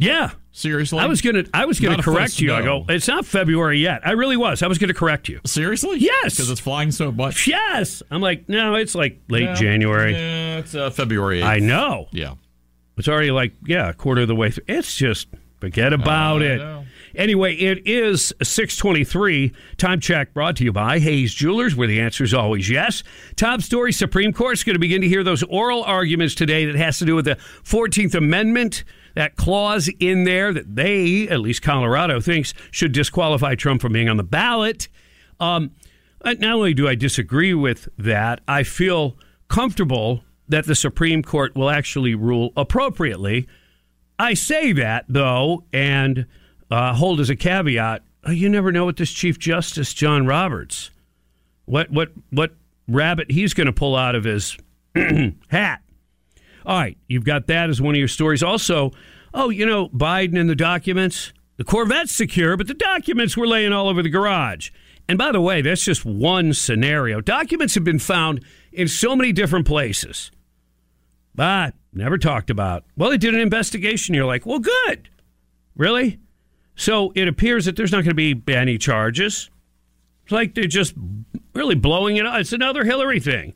Yeah. 0.00 0.30
Seriously? 0.52 0.98
I 0.98 1.06
was 1.06 1.20
gonna, 1.22 1.44
I 1.54 1.64
was 1.66 1.78
gonna 1.78 1.90
Not 1.92 2.00
a 2.00 2.02
foot 2.02 2.10
of 2.10 2.16
correct 2.16 2.40
you. 2.40 2.52
I 2.52 2.62
go, 2.62 2.84
it's 2.88 3.06
not 3.06 3.24
February 3.24 3.78
yet. 3.78 4.04
I 4.04 4.12
really 4.12 4.36
was. 4.36 4.62
I 4.62 4.66
was 4.66 4.78
gonna 4.78 4.94
correct 4.94 5.28
you. 5.28 5.40
Seriously? 5.46 5.98
Yes. 5.98 6.34
Because 6.34 6.50
it's 6.50 6.60
flying 6.60 6.90
so 6.90 7.12
much. 7.12 7.46
Yes. 7.50 8.02
I'm 8.10 8.20
like, 8.20 8.48
no, 8.48 8.74
it's 8.74 8.94
like 8.94 9.20
late 9.28 9.42
Yeah. 9.44 9.54
January. 9.54 10.12
Yeah, 10.12 10.58
it's 10.58 10.74
uh, 10.74 10.90
February 10.90 11.40
8th. 11.40 11.44
I 11.44 11.58
know. 11.60 12.08
Yeah. 12.10 12.34
It's 12.96 13.08
already 13.08 13.30
like, 13.30 13.52
yeah, 13.66 13.90
a 13.90 13.94
quarter 13.94 14.22
of 14.22 14.28
the 14.28 14.34
way 14.34 14.50
through. 14.50 14.64
It's 14.68 14.94
just 14.96 15.28
forget 15.60 15.92
about 15.92 16.42
I 16.42 16.46
it. 16.46 16.56
know. 16.58 16.84
Anyway, 17.14 17.54
it 17.56 17.86
is 17.86 18.32
623. 18.42 19.52
Time 19.78 20.00
check 20.00 20.32
brought 20.32 20.56
to 20.56 20.64
you 20.64 20.72
by 20.72 20.98
Hayes 21.00 21.34
Jewelers, 21.34 21.74
where 21.74 21.88
the 21.88 22.00
answer 22.00 22.24
is 22.24 22.32
always 22.34 22.68
yes. 22.70 23.02
Top 23.36 23.62
story 23.62 23.92
Supreme 23.92 24.32
Court's 24.32 24.62
going 24.64 24.74
to 24.74 24.80
begin 24.80 25.00
to 25.02 25.08
hear 25.08 25.24
those 25.24 25.42
oral 25.44 25.82
arguments 25.82 26.34
today 26.34 26.66
that 26.66 26.76
has 26.76 26.98
to 27.00 27.04
do 27.04 27.14
with 27.16 27.24
the 27.24 27.36
14th 27.64 28.14
Amendment. 28.14 28.84
That 29.14 29.36
clause 29.36 29.90
in 29.98 30.24
there 30.24 30.52
that 30.52 30.74
they, 30.76 31.28
at 31.28 31.40
least 31.40 31.62
Colorado, 31.62 32.20
thinks 32.20 32.54
should 32.70 32.92
disqualify 32.92 33.54
Trump 33.54 33.82
from 33.82 33.92
being 33.92 34.08
on 34.08 34.16
the 34.16 34.24
ballot. 34.24 34.88
Um, 35.38 35.72
uh, 36.22 36.34
not 36.38 36.54
only 36.54 36.74
do 36.74 36.86
I 36.86 36.94
disagree 36.94 37.54
with 37.54 37.88
that, 37.98 38.40
I 38.46 38.62
feel 38.62 39.16
comfortable 39.48 40.24
that 40.48 40.66
the 40.66 40.74
Supreme 40.74 41.22
Court 41.22 41.54
will 41.56 41.70
actually 41.70 42.14
rule 42.14 42.52
appropriately. 42.56 43.48
I 44.18 44.34
say 44.34 44.72
that, 44.72 45.06
though, 45.08 45.64
and 45.72 46.26
uh, 46.70 46.94
hold 46.94 47.20
as 47.20 47.30
a 47.30 47.36
caveat 47.36 48.02
oh, 48.24 48.30
you 48.30 48.48
never 48.48 48.72
know 48.72 48.84
what 48.84 48.96
this 48.96 49.12
Chief 49.12 49.38
Justice, 49.38 49.94
John 49.94 50.26
Roberts, 50.26 50.90
what, 51.64 51.90
what, 51.90 52.10
what 52.30 52.52
rabbit 52.88 53.30
he's 53.30 53.54
going 53.54 53.66
to 53.66 53.72
pull 53.72 53.96
out 53.96 54.14
of 54.14 54.24
his 54.24 54.56
hat. 55.48 55.82
All 56.70 56.78
right, 56.78 56.96
you've 57.08 57.24
got 57.24 57.48
that 57.48 57.68
as 57.68 57.82
one 57.82 57.96
of 57.96 57.98
your 57.98 58.06
stories. 58.06 58.44
Also, 58.44 58.92
oh, 59.34 59.50
you 59.50 59.66
know, 59.66 59.88
Biden 59.88 60.38
and 60.38 60.48
the 60.48 60.54
documents. 60.54 61.32
The 61.56 61.64
Corvette's 61.64 62.12
secure, 62.12 62.56
but 62.56 62.68
the 62.68 62.74
documents 62.74 63.36
were 63.36 63.48
laying 63.48 63.72
all 63.72 63.88
over 63.88 64.04
the 64.04 64.08
garage. 64.08 64.70
And 65.08 65.18
by 65.18 65.32
the 65.32 65.40
way, 65.40 65.62
that's 65.62 65.84
just 65.84 66.04
one 66.04 66.52
scenario. 66.52 67.20
Documents 67.20 67.74
have 67.74 67.82
been 67.82 67.98
found 67.98 68.44
in 68.72 68.86
so 68.86 69.16
many 69.16 69.32
different 69.32 69.66
places, 69.66 70.30
but 71.34 71.74
never 71.92 72.16
talked 72.16 72.50
about. 72.50 72.84
Well, 72.96 73.10
they 73.10 73.18
did 73.18 73.34
an 73.34 73.40
investigation. 73.40 74.14
You're 74.14 74.24
like, 74.24 74.46
well, 74.46 74.60
good. 74.60 75.08
Really? 75.76 76.20
So 76.76 77.12
it 77.16 77.26
appears 77.26 77.64
that 77.64 77.74
there's 77.74 77.90
not 77.90 78.04
going 78.04 78.16
to 78.16 78.34
be 78.36 78.54
any 78.54 78.78
charges. 78.78 79.50
It's 80.22 80.30
like 80.30 80.54
they're 80.54 80.66
just 80.66 80.94
really 81.52 81.74
blowing 81.74 82.16
it 82.16 82.26
up. 82.26 82.38
It's 82.38 82.52
another 82.52 82.84
Hillary 82.84 83.18
thing. 83.18 83.54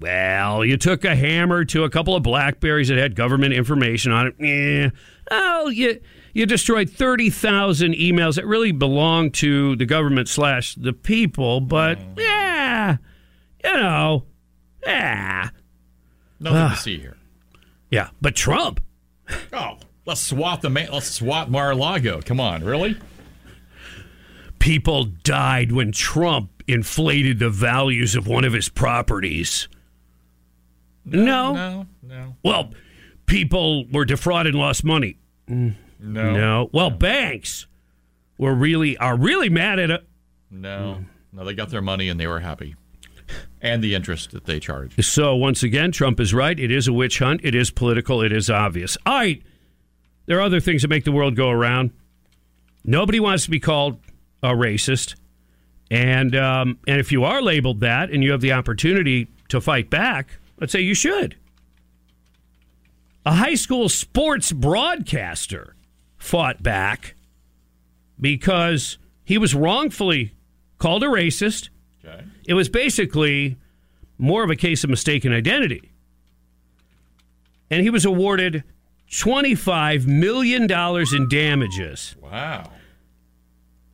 Well, 0.00 0.64
you 0.64 0.76
took 0.76 1.04
a 1.04 1.16
hammer 1.16 1.64
to 1.66 1.84
a 1.84 1.90
couple 1.90 2.14
of 2.14 2.22
Blackberries 2.22 2.88
that 2.88 2.98
had 2.98 3.16
government 3.16 3.52
information 3.52 4.12
on 4.12 4.28
it. 4.28 4.34
Yeah. 4.38 4.90
Oh, 5.30 5.68
you 5.68 6.00
you 6.34 6.46
destroyed 6.46 6.88
thirty 6.90 7.30
thousand 7.30 7.94
emails 7.94 8.36
that 8.36 8.46
really 8.46 8.70
belong 8.72 9.30
to 9.32 9.74
the 9.76 9.86
government 9.86 10.28
slash 10.28 10.74
the 10.76 10.92
people. 10.92 11.60
But 11.60 11.98
mm. 11.98 12.18
yeah, 12.20 12.96
you 13.64 13.72
know, 13.72 14.24
yeah, 14.86 15.50
Nothing 16.38 16.76
to 16.76 16.82
see 16.82 16.98
here. 16.98 17.16
yeah. 17.90 18.10
But 18.20 18.36
Trump, 18.36 18.80
Oh, 19.52 19.78
let's 20.06 20.20
swat 20.20 20.62
the 20.62 20.70
man. 20.70 20.90
Let's 20.92 21.10
swat 21.10 21.50
Mar-a-Lago. 21.50 22.20
Come 22.22 22.40
on, 22.40 22.62
really? 22.64 22.96
people 24.58 25.04
died 25.04 25.72
when 25.72 25.92
Trump 25.92 26.62
inflated 26.66 27.38
the 27.38 27.50
values 27.50 28.14
of 28.14 28.26
one 28.26 28.44
of 28.44 28.52
his 28.52 28.68
properties. 28.68 29.68
No. 31.12 31.52
No, 31.54 31.86
no, 32.02 32.36
Well, 32.42 32.72
people 33.26 33.86
were 33.88 34.04
defrauded 34.04 34.54
and 34.54 34.60
lost 34.60 34.84
money. 34.84 35.18
no, 35.48 35.72
No. 36.00 36.70
Well, 36.72 36.90
banks 36.90 37.66
were 38.38 38.54
really 38.54 38.96
are 38.98 39.16
really 39.16 39.48
mad 39.48 39.78
at 39.78 39.90
it. 39.90 40.06
no, 40.50 41.04
no. 41.32 41.44
They 41.44 41.54
got 41.54 41.70
their 41.70 41.82
money 41.82 42.08
and 42.08 42.18
they 42.20 42.26
were 42.26 42.40
happy, 42.40 42.74
and 43.60 43.82
the 43.82 43.94
interest 43.94 44.30
that 44.32 44.44
they 44.44 44.60
charged. 44.60 45.02
So 45.04 45.34
once 45.36 45.62
again, 45.62 45.92
Trump 45.92 46.20
is 46.20 46.32
right. 46.32 46.58
It 46.58 46.70
is 46.70 46.88
a 46.88 46.92
witch 46.92 47.18
hunt. 47.18 47.40
It 47.44 47.54
is 47.54 47.70
political. 47.70 48.22
It 48.22 48.32
is 48.32 48.48
obvious. 48.50 48.96
All 49.04 49.14
right. 49.18 49.42
There 50.26 50.38
are 50.38 50.42
other 50.42 50.60
things 50.60 50.82
that 50.82 50.88
make 50.88 51.04
the 51.04 51.12
world 51.12 51.36
go 51.36 51.48
around. 51.50 51.90
Nobody 52.84 53.18
wants 53.20 53.44
to 53.44 53.50
be 53.50 53.60
called 53.60 53.98
a 54.42 54.50
racist, 54.50 55.14
and 55.90 56.36
um, 56.36 56.78
and 56.86 57.00
if 57.00 57.10
you 57.12 57.24
are 57.24 57.42
labeled 57.42 57.80
that, 57.80 58.10
and 58.10 58.22
you 58.22 58.30
have 58.32 58.40
the 58.40 58.52
opportunity 58.52 59.28
to 59.48 59.60
fight 59.60 59.90
back, 59.90 60.38
let's 60.60 60.72
say 60.72 60.80
you 60.80 60.94
should. 60.94 61.36
A 63.24 63.32
high 63.32 63.54
school 63.54 63.88
sports 63.88 64.52
broadcaster 64.52 65.74
fought 66.16 66.62
back 66.62 67.14
because 68.20 68.98
he 69.24 69.38
was 69.38 69.54
wrongfully 69.54 70.32
called 70.78 71.02
a 71.02 71.06
racist. 71.06 71.68
Okay. 72.04 72.24
It 72.46 72.54
was 72.54 72.68
basically 72.68 73.56
more 74.16 74.42
of 74.42 74.50
a 74.50 74.56
case 74.56 74.82
of 74.84 74.90
mistaken 74.90 75.32
identity. 75.32 75.90
And 77.70 77.82
he 77.82 77.90
was 77.90 78.04
awarded 78.04 78.64
$25 79.10 80.06
million 80.06 80.70
in 80.70 81.28
damages. 81.28 82.16
Wow. 82.20 82.72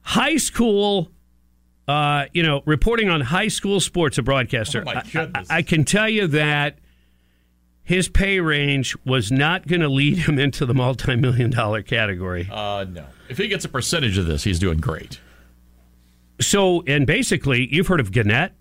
High 0.03 0.37
school, 0.37 1.11
uh, 1.89 2.27
you 2.33 2.43
know, 2.43 2.63
reporting 2.67 3.09
on 3.11 3.21
high 3.21 3.49
school 3.49 3.81
sports, 3.81 4.19
a 4.19 4.23
broadcaster. 4.23 4.81
Oh, 4.81 4.85
my 4.85 4.95
I- 4.97 5.03
goodness. 5.13 5.51
I, 5.51 5.57
I 5.59 5.63
can 5.63 5.85
tell 5.85 6.09
you 6.09 6.27
that 6.29 6.79
his 7.83 8.09
pay 8.09 8.41
range 8.41 8.97
was 9.05 9.31
not 9.31 9.67
going 9.67 9.83
to 9.83 9.89
lead 9.89 10.19
him 10.19 10.39
into 10.39 10.65
the 10.67 10.75
multi 10.75 11.17
million 11.17 11.51
dollar 11.51 11.83
category. 11.83 12.49
Uh, 12.51 12.85
no. 12.89 13.05
If 13.29 13.39
he 13.39 13.49
gets 13.49 13.65
a 13.65 13.69
percentage 13.69 14.17
of 14.19 14.27
this, 14.27 14.45
he's 14.45 14.59
doing 14.59 14.79
great. 14.79 15.21
So, 16.41 16.83
and 16.87 17.07
basically, 17.07 17.69
you've 17.73 17.87
heard 17.87 18.01
of 18.01 18.11
Gannett. 18.13 18.53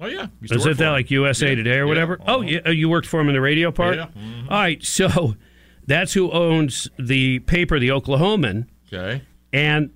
Oh 0.00 0.06
yeah. 0.06 0.28
Is 0.42 0.64
it 0.64 0.76
that 0.78 0.90
like 0.90 1.10
USA 1.10 1.50
Yeah, 1.50 1.54
Today 1.56 1.76
or 1.78 1.86
whatever? 1.88 2.18
Oh, 2.26 2.36
uh-huh. 2.40 2.42
yeah, 2.42 2.60
uh, 2.66 2.70
you 2.70 2.88
worked 2.88 3.06
for 3.08 3.20
him 3.20 3.28
in 3.28 3.34
the 3.34 3.40
radio 3.40 3.72
part. 3.72 3.96
Yeah, 3.96 4.06
mhm. 4.16 4.44
All 4.48 4.58
right, 4.58 4.82
so 4.82 5.34
that's 5.86 6.12
who 6.12 6.30
owns 6.30 6.88
the 6.98 7.40
paper, 7.40 7.80
the 7.80 7.88
Oklahoman, 7.88 8.66
Okay. 8.92 9.22
and 9.52 9.90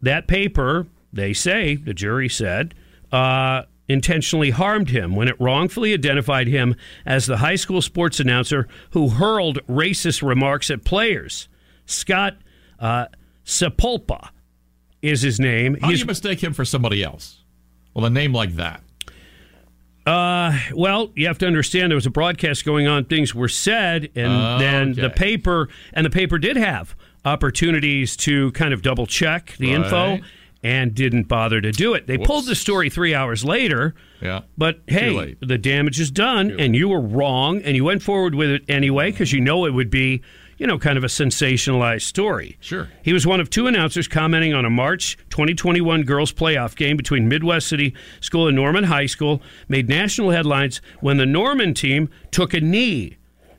that 0.00 0.26
paper, 0.28 0.86
they 1.14 1.32
say, 1.32 1.76
the 1.76 1.94
jury 1.94 2.28
said, 2.28 2.74
uh, 3.12 3.62
intentionally 3.88 4.50
harmed 4.50 4.90
him 4.90 5.14
when 5.14 5.28
it 5.28 5.38
wrongfully 5.40 5.92
identified 5.92 6.46
him 6.48 6.74
as 7.06 7.26
the 7.26 7.36
high 7.38 7.56
school 7.56 7.82
sports 7.82 8.18
announcer 8.20 8.66
who 8.90 9.10
hurled 9.10 9.58
racist 9.66 10.26
remarks 10.26 10.70
at 10.70 10.84
players. 10.84 11.48
Scott 11.86 12.36
uh, 12.78 13.06
Sapulpa 13.44 14.30
is 15.02 15.22
his 15.22 15.38
name. 15.38 15.76
How 15.80 15.90
do 15.90 15.94
you 15.96 16.04
mistake 16.06 16.42
him 16.42 16.52
for 16.54 16.64
somebody 16.64 17.02
else? 17.02 17.42
Well, 17.92 18.04
a 18.06 18.10
name 18.10 18.32
like 18.32 18.56
that. 18.56 18.80
Well, 20.06 21.12
you 21.14 21.26
have 21.26 21.38
to 21.38 21.46
understand 21.46 21.90
there 21.90 21.96
was 21.96 22.06
a 22.06 22.10
broadcast 22.10 22.64
going 22.64 22.86
on. 22.86 23.04
Things 23.04 23.34
were 23.34 23.48
said, 23.48 24.10
and 24.14 24.32
Oh, 24.32 24.58
then 24.58 24.92
the 24.92 25.10
paper 25.10 25.68
and 25.92 26.04
the 26.04 26.10
paper 26.10 26.38
did 26.38 26.56
have 26.56 26.94
opportunities 27.24 28.16
to 28.18 28.52
kind 28.52 28.74
of 28.74 28.82
double 28.82 29.06
check 29.06 29.54
the 29.58 29.72
info, 29.72 30.10
Right. 30.12 30.22
And 30.64 30.94
didn't 30.94 31.28
bother 31.28 31.60
to 31.60 31.70
do 31.70 31.92
it. 31.92 32.06
They 32.06 32.16
pulled 32.16 32.46
the 32.46 32.54
story 32.54 32.88
three 32.88 33.14
hours 33.14 33.44
later. 33.44 33.94
Yeah. 34.22 34.40
But 34.56 34.80
hey, 34.88 35.36
the 35.40 35.58
damage 35.58 36.00
is 36.00 36.10
done, 36.10 36.58
and 36.58 36.74
you 36.74 36.88
were 36.88 37.02
wrong, 37.02 37.60
and 37.62 37.76
you 37.76 37.84
went 37.84 38.02
forward 38.02 38.34
with 38.34 38.48
it 38.48 38.62
anyway 38.66 39.10
because 39.10 39.30
you 39.30 39.42
know 39.42 39.66
it 39.66 39.74
would 39.74 39.90
be, 39.90 40.22
you 40.56 40.66
know, 40.66 40.78
kind 40.78 40.96
of 40.96 41.04
a 41.04 41.08
sensationalized 41.08 42.02
story. 42.02 42.56
Sure. 42.60 42.88
He 43.02 43.12
was 43.12 43.26
one 43.26 43.40
of 43.40 43.50
two 43.50 43.66
announcers 43.66 44.08
commenting 44.08 44.54
on 44.54 44.64
a 44.64 44.70
March 44.70 45.18
2021 45.28 46.02
girls 46.04 46.32
playoff 46.32 46.74
game 46.74 46.96
between 46.96 47.28
Midwest 47.28 47.68
City 47.68 47.94
School 48.20 48.48
and 48.48 48.56
Norman 48.56 48.84
High 48.84 49.06
School, 49.06 49.42
made 49.68 49.86
national 49.86 50.30
headlines 50.30 50.80
when 51.00 51.18
the 51.18 51.26
Norman 51.26 51.74
team 51.74 52.08
took 52.30 52.54
a 52.54 52.60
knee, 52.60 53.18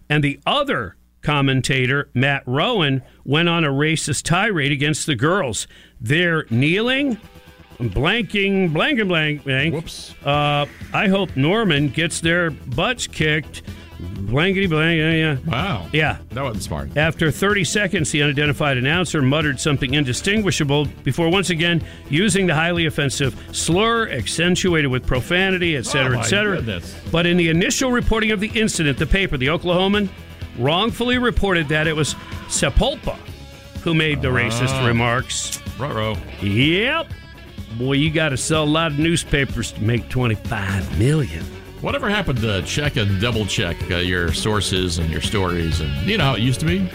and 0.09 0.23
the 0.23 0.39
other 0.47 0.95
commentator, 1.25 2.09
Matt 2.13 2.43
Rowan, 2.45 3.01
went 3.25 3.49
on 3.49 3.63
a 3.63 3.69
racist 3.69 4.23
tirade 4.23 4.71
against 4.71 5.07
the 5.07 5.15
girls. 5.15 5.67
They're 6.05 6.45
kneeling. 6.51 7.17
Blanking, 7.79 8.71
blanking, 8.71 9.07
blank, 9.07 9.43
blank. 9.43 9.73
Whoops. 9.73 10.13
Uh, 10.23 10.65
I 10.93 11.07
hope 11.07 11.35
Norman 11.35 11.89
gets 11.89 12.21
their 12.21 12.51
butts 12.51 13.07
kicked. 13.07 13.63
Blankety 13.99 14.67
blank. 14.67 14.97
Yeah, 14.99 15.11
yeah. 15.11 15.37
Wow. 15.47 15.87
Yeah. 15.91 16.17
That 16.29 16.43
wasn't 16.43 16.63
smart. 16.63 16.95
After 16.95 17.31
30 17.31 17.63
seconds, 17.63 18.11
the 18.11 18.21
unidentified 18.21 18.77
announcer 18.77 19.21
muttered 19.21 19.59
something 19.59 19.93
indistinguishable 19.95 20.85
before 21.03 21.29
once 21.29 21.49
again 21.49 21.83
using 22.09 22.45
the 22.45 22.53
highly 22.53 22.85
offensive 22.85 23.35
slur 23.51 24.09
accentuated 24.09 24.91
with 24.91 25.05
profanity, 25.05 25.75
et 25.75 25.85
cetera, 25.85 26.17
Oh, 26.17 26.21
et 26.21 26.23
cetera. 26.25 26.57
goodness. 26.57 26.95
But 27.11 27.25
in 27.25 27.35
the 27.35 27.49
initial 27.49 27.91
reporting 27.91 28.31
of 28.31 28.39
the 28.39 28.49
incident, 28.53 28.97
the 28.99 29.07
paper, 29.07 29.37
the 29.37 29.47
Oklahoman, 29.47 30.07
wrongfully 30.59 31.17
reported 31.17 31.67
that 31.69 31.87
it 31.87 31.95
was 31.95 32.13
Sapulpa 32.47 33.17
who 33.83 33.93
made 33.93 34.21
the 34.21 34.29
racist 34.29 34.69
Ah. 34.81 34.87
remarks. 34.87 35.61
Ruh-roh. 35.79 36.17
Yep. 36.41 37.07
Boy, 37.77 37.93
you 37.93 38.11
got 38.11 38.29
to 38.29 38.37
sell 38.37 38.63
a 38.63 38.65
lot 38.65 38.91
of 38.91 38.99
newspapers 38.99 39.71
to 39.73 39.81
make 39.81 40.09
25 40.09 40.97
million. 40.97 41.43
Whatever 41.81 42.09
happened 42.09 42.39
to 42.39 42.61
check 42.63 42.95
and 42.95 43.19
double 43.21 43.45
check 43.45 43.75
uh, 43.91 43.97
your 43.97 44.33
sources 44.33 44.97
and 44.97 45.09
your 45.09 45.21
stories? 45.21 45.81
And 45.81 45.91
you 46.07 46.17
know 46.17 46.23
how 46.23 46.35
it 46.35 46.41
used 46.41 46.61
to 46.61 46.65
be? 46.65 46.89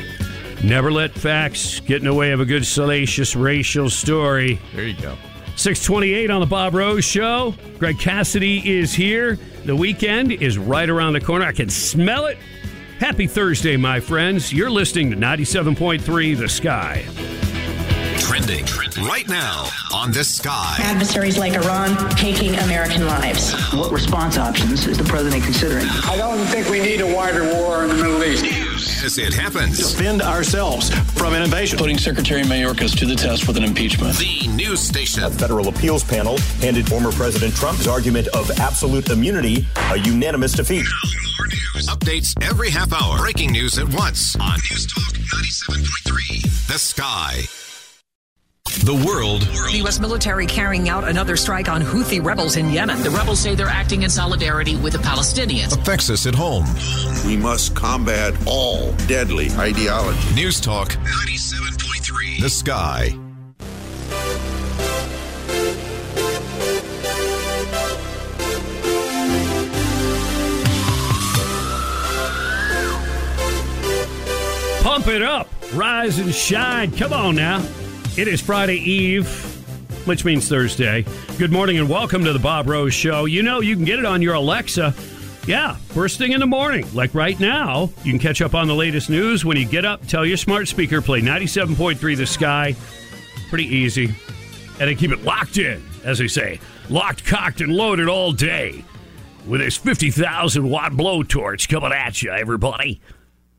Never 0.64 0.90
let 0.90 1.12
facts 1.12 1.80
get 1.80 1.98
in 1.98 2.04
the 2.04 2.14
way 2.14 2.32
of 2.32 2.40
a 2.40 2.44
good 2.44 2.66
salacious 2.66 3.36
racial 3.36 3.88
story. 3.90 4.58
There 4.74 4.86
you 4.86 5.00
go. 5.00 5.16
628 5.56 6.30
on 6.30 6.40
the 6.40 6.46
Bob 6.46 6.74
Rose 6.74 7.04
Show. 7.04 7.54
Greg 7.78 7.98
Cassidy 7.98 8.78
is 8.78 8.94
here. 8.94 9.38
The 9.64 9.76
weekend 9.76 10.32
is 10.32 10.56
right 10.56 10.88
around 10.88 11.12
the 11.12 11.20
corner. 11.20 11.44
I 11.44 11.52
can 11.52 11.68
smell 11.68 12.26
it. 12.26 12.38
Happy 12.98 13.26
Thursday, 13.26 13.76
my 13.76 14.00
friends. 14.00 14.52
You're 14.52 14.70
listening 14.70 15.10
to 15.10 15.16
97.3 15.16 16.38
The 16.38 16.48
Sky. 16.48 17.49
Trending 18.20 18.64
right 19.08 19.26
now 19.28 19.66
on 19.92 20.12
the 20.12 20.22
sky. 20.22 20.76
adversaries 20.80 21.36
like 21.38 21.54
Iran 21.54 21.96
taking 22.10 22.54
American 22.56 23.06
lives. 23.06 23.52
What 23.72 23.90
response 23.92 24.36
options 24.38 24.86
is 24.86 24.98
the 24.98 25.04
president 25.04 25.42
considering? 25.42 25.86
I 26.04 26.16
don't 26.16 26.38
think 26.46 26.68
we 26.68 26.80
need 26.80 27.00
a 27.00 27.14
wider 27.14 27.42
war 27.54 27.82
in 27.82 27.88
the 27.88 27.94
Middle 27.96 28.22
East. 28.22 28.44
As 29.04 29.18
it 29.18 29.32
happens, 29.32 29.78
defend 29.78 30.22
ourselves 30.22 30.90
from 31.18 31.34
an 31.34 31.42
invasion. 31.42 31.78
Putting 31.78 31.98
Secretary 31.98 32.42
Mayorkas 32.42 32.96
to 32.98 33.06
the 33.06 33.14
test 33.16 33.48
with 33.48 33.56
an 33.56 33.64
impeachment. 33.64 34.16
the 34.18 34.46
news 34.48 34.80
station. 34.80 35.24
A 35.24 35.30
federal 35.30 35.68
appeals 35.68 36.04
panel 36.04 36.38
handed 36.60 36.86
former 36.88 37.10
President 37.12 37.54
Trump's 37.56 37.86
argument 37.86 38.28
of 38.28 38.50
absolute 38.60 39.08
immunity 39.10 39.66
a 39.90 39.98
unanimous 39.98 40.52
defeat. 40.52 40.84
More 40.84 41.46
news. 41.48 41.88
Updates 41.88 42.34
every 42.48 42.70
half 42.70 42.92
hour. 42.92 43.18
Breaking 43.18 43.50
news 43.50 43.78
at 43.78 43.88
once 43.94 44.36
on 44.36 44.58
News 44.70 44.86
Talk 44.86 45.14
97.3. 45.14 46.68
The 46.68 46.78
Sky. 46.78 47.44
The 48.82 48.94
world 48.94 49.42
The 49.42 49.78
U.S. 49.78 50.00
military 50.00 50.46
carrying 50.46 50.88
out 50.88 51.06
another 51.06 51.36
strike 51.36 51.68
on 51.68 51.82
Houthi 51.82 52.24
rebels 52.24 52.56
in 52.56 52.70
Yemen. 52.70 53.02
The 53.02 53.10
rebels 53.10 53.38
say 53.38 53.54
they're 53.54 53.68
acting 53.68 54.02
in 54.04 54.10
solidarity 54.10 54.76
with 54.76 54.94
the 54.94 54.98
Palestinians. 55.00 55.72
affects 55.78 56.08
us 56.08 56.26
at 56.26 56.34
home. 56.34 56.64
We 57.26 57.36
must 57.36 57.76
combat 57.76 58.34
all 58.46 58.92
deadly 59.06 59.50
ideology. 59.52 60.34
News 60.34 60.60
Talk 60.60 60.88
97.3. 60.88 62.40
The 62.40 62.48
Sky. 62.48 63.14
Pump 74.82 75.06
it 75.08 75.22
up. 75.22 75.48
Rise 75.74 76.18
and 76.18 76.34
shine. 76.34 76.90
Come 76.96 77.12
on 77.12 77.36
now. 77.36 77.62
It 78.16 78.26
is 78.26 78.40
Friday 78.40 78.76
Eve, 78.76 79.28
which 80.06 80.24
means 80.24 80.48
Thursday. 80.48 81.04
Good 81.38 81.52
morning 81.52 81.78
and 81.78 81.88
welcome 81.88 82.24
to 82.24 82.32
the 82.32 82.40
Bob 82.40 82.68
Rose 82.68 82.92
Show. 82.92 83.24
You 83.26 83.42
know, 83.42 83.60
you 83.60 83.76
can 83.76 83.84
get 83.84 84.00
it 84.00 84.04
on 84.04 84.20
your 84.20 84.34
Alexa. 84.34 84.92
Yeah, 85.46 85.76
first 85.76 86.18
thing 86.18 86.32
in 86.32 86.40
the 86.40 86.46
morning. 86.46 86.86
Like 86.92 87.14
right 87.14 87.38
now, 87.38 87.90
you 88.02 88.12
can 88.12 88.18
catch 88.18 88.42
up 88.42 88.54
on 88.54 88.66
the 88.66 88.74
latest 88.74 89.10
news 89.10 89.44
when 89.44 89.56
you 89.56 89.64
get 89.64 89.84
up. 89.84 90.04
Tell 90.08 90.26
your 90.26 90.36
smart 90.36 90.66
speaker, 90.66 91.00
play 91.00 91.22
97.3 91.22 92.16
The 92.16 92.26
Sky. 92.26 92.74
Pretty 93.48 93.66
easy. 93.66 94.06
And 94.06 94.88
then 94.88 94.96
keep 94.96 95.12
it 95.12 95.22
locked 95.22 95.56
in, 95.56 95.82
as 96.04 96.18
they 96.18 96.28
say. 96.28 96.58
Locked, 96.90 97.24
cocked, 97.24 97.60
and 97.60 97.72
loaded 97.72 98.08
all 98.08 98.32
day 98.32 98.84
with 99.46 99.60
this 99.60 99.76
50,000 99.76 100.68
watt 100.68 100.92
blowtorch 100.92 101.68
coming 101.68 101.92
at 101.92 102.22
you, 102.22 102.32
everybody. 102.32 103.00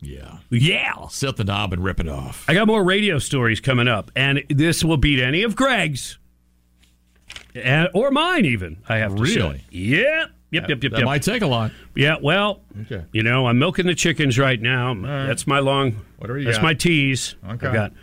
Yeah. 0.01 0.37
Yeah. 0.49 1.07
Set 1.09 1.37
the 1.37 1.43
knob 1.43 1.73
and 1.73 1.83
rip 1.83 1.99
it 1.99 2.09
off. 2.09 2.45
I 2.49 2.53
got 2.53 2.67
more 2.67 2.83
radio 2.83 3.19
stories 3.19 3.59
coming 3.59 3.87
up, 3.87 4.11
and 4.15 4.43
this 4.49 4.83
will 4.83 4.97
beat 4.97 5.19
any 5.21 5.43
of 5.43 5.55
Greg's, 5.55 6.17
and, 7.53 7.87
or 7.93 8.11
mine 8.11 8.45
even. 8.45 8.77
I 8.89 8.97
have 8.97 9.15
to 9.15 9.25
show. 9.25 9.47
Really? 9.49 9.57
say. 9.59 9.63
Yep. 9.71 10.31
Yep. 10.51 10.69
Yep. 10.69 10.83
Yep. 10.83 10.91
That 10.91 10.97
Yep. 10.99 11.05
might 11.05 11.23
take 11.23 11.41
a 11.43 11.47
lot. 11.47 11.71
yeah. 11.95 12.15
Well, 12.21 12.61
Okay. 12.81 13.05
you 13.13 13.23
know, 13.23 13.45
I'm 13.47 13.57
milking 13.59 13.85
the 13.85 13.95
chickens 13.95 14.37
right 14.39 14.59
now. 14.61 14.93
That's 14.93 15.45
my 15.47 15.59
long. 15.59 15.95
You 16.21 16.43
that's 16.43 16.57
got. 16.57 16.63
my 16.63 16.73
tease. 16.73 17.35
Okay. 17.47 17.67
I 17.67 17.73
got. 17.73 17.93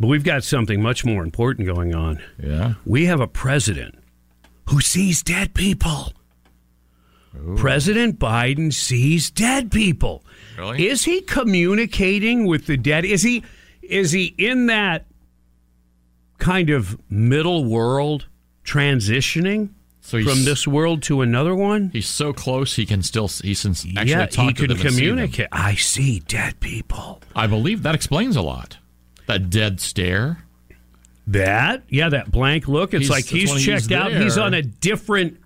But 0.00 0.06
we've 0.06 0.24
got 0.24 0.44
something 0.44 0.80
much 0.80 1.04
more 1.04 1.22
important 1.24 1.66
going 1.66 1.94
on. 1.94 2.22
Yeah. 2.42 2.74
We 2.86 3.06
have 3.06 3.20
a 3.20 3.26
president 3.26 3.96
who 4.66 4.80
sees 4.80 5.22
dead 5.22 5.54
people. 5.54 6.12
President 7.56 8.18
Biden 8.18 8.72
sees 8.72 9.30
dead 9.30 9.70
people. 9.70 10.24
Really? 10.56 10.86
Is 10.88 11.04
he 11.04 11.20
communicating 11.22 12.46
with 12.46 12.66
the 12.66 12.76
dead? 12.76 13.04
Is 13.04 13.22
he 13.22 13.42
is 13.82 14.12
he 14.12 14.34
in 14.38 14.66
that 14.66 15.06
kind 16.38 16.70
of 16.70 16.98
middle 17.10 17.64
world 17.64 18.26
transitioning 18.64 19.70
So 20.00 20.22
from 20.22 20.44
this 20.44 20.66
world 20.66 21.02
to 21.04 21.22
another 21.22 21.54
one? 21.54 21.90
He's 21.92 22.08
so 22.08 22.32
close 22.32 22.76
he 22.76 22.86
can 22.86 23.02
still 23.02 23.28
he 23.28 23.54
can 23.54 23.70
actually 23.96 24.10
yeah, 24.10 24.26
talk 24.26 24.46
he 24.48 24.52
to 24.54 24.66
can 24.66 24.68
them 24.68 24.86
and 24.86 24.94
see 24.94 25.06
them. 25.06 25.16
communicate. 25.16 25.48
I 25.52 25.74
see 25.74 26.20
dead 26.20 26.60
people. 26.60 27.20
I 27.34 27.46
believe 27.46 27.82
that 27.84 27.94
explains 27.94 28.36
a 28.36 28.42
lot. 28.42 28.78
That 29.26 29.50
dead 29.50 29.80
stare. 29.80 30.44
That 31.26 31.82
yeah, 31.88 32.08
that 32.08 32.30
blank 32.30 32.68
look. 32.68 32.94
It's 32.94 33.02
He's- 33.02 33.10
like 33.10 33.24
he's 33.26 33.48
when 33.50 33.58
he's 33.58 33.66
checked 33.66 33.92
out. 33.92 34.12
He's 34.12 34.38
on 34.38 34.54
a 34.54 34.62
different 34.62 35.38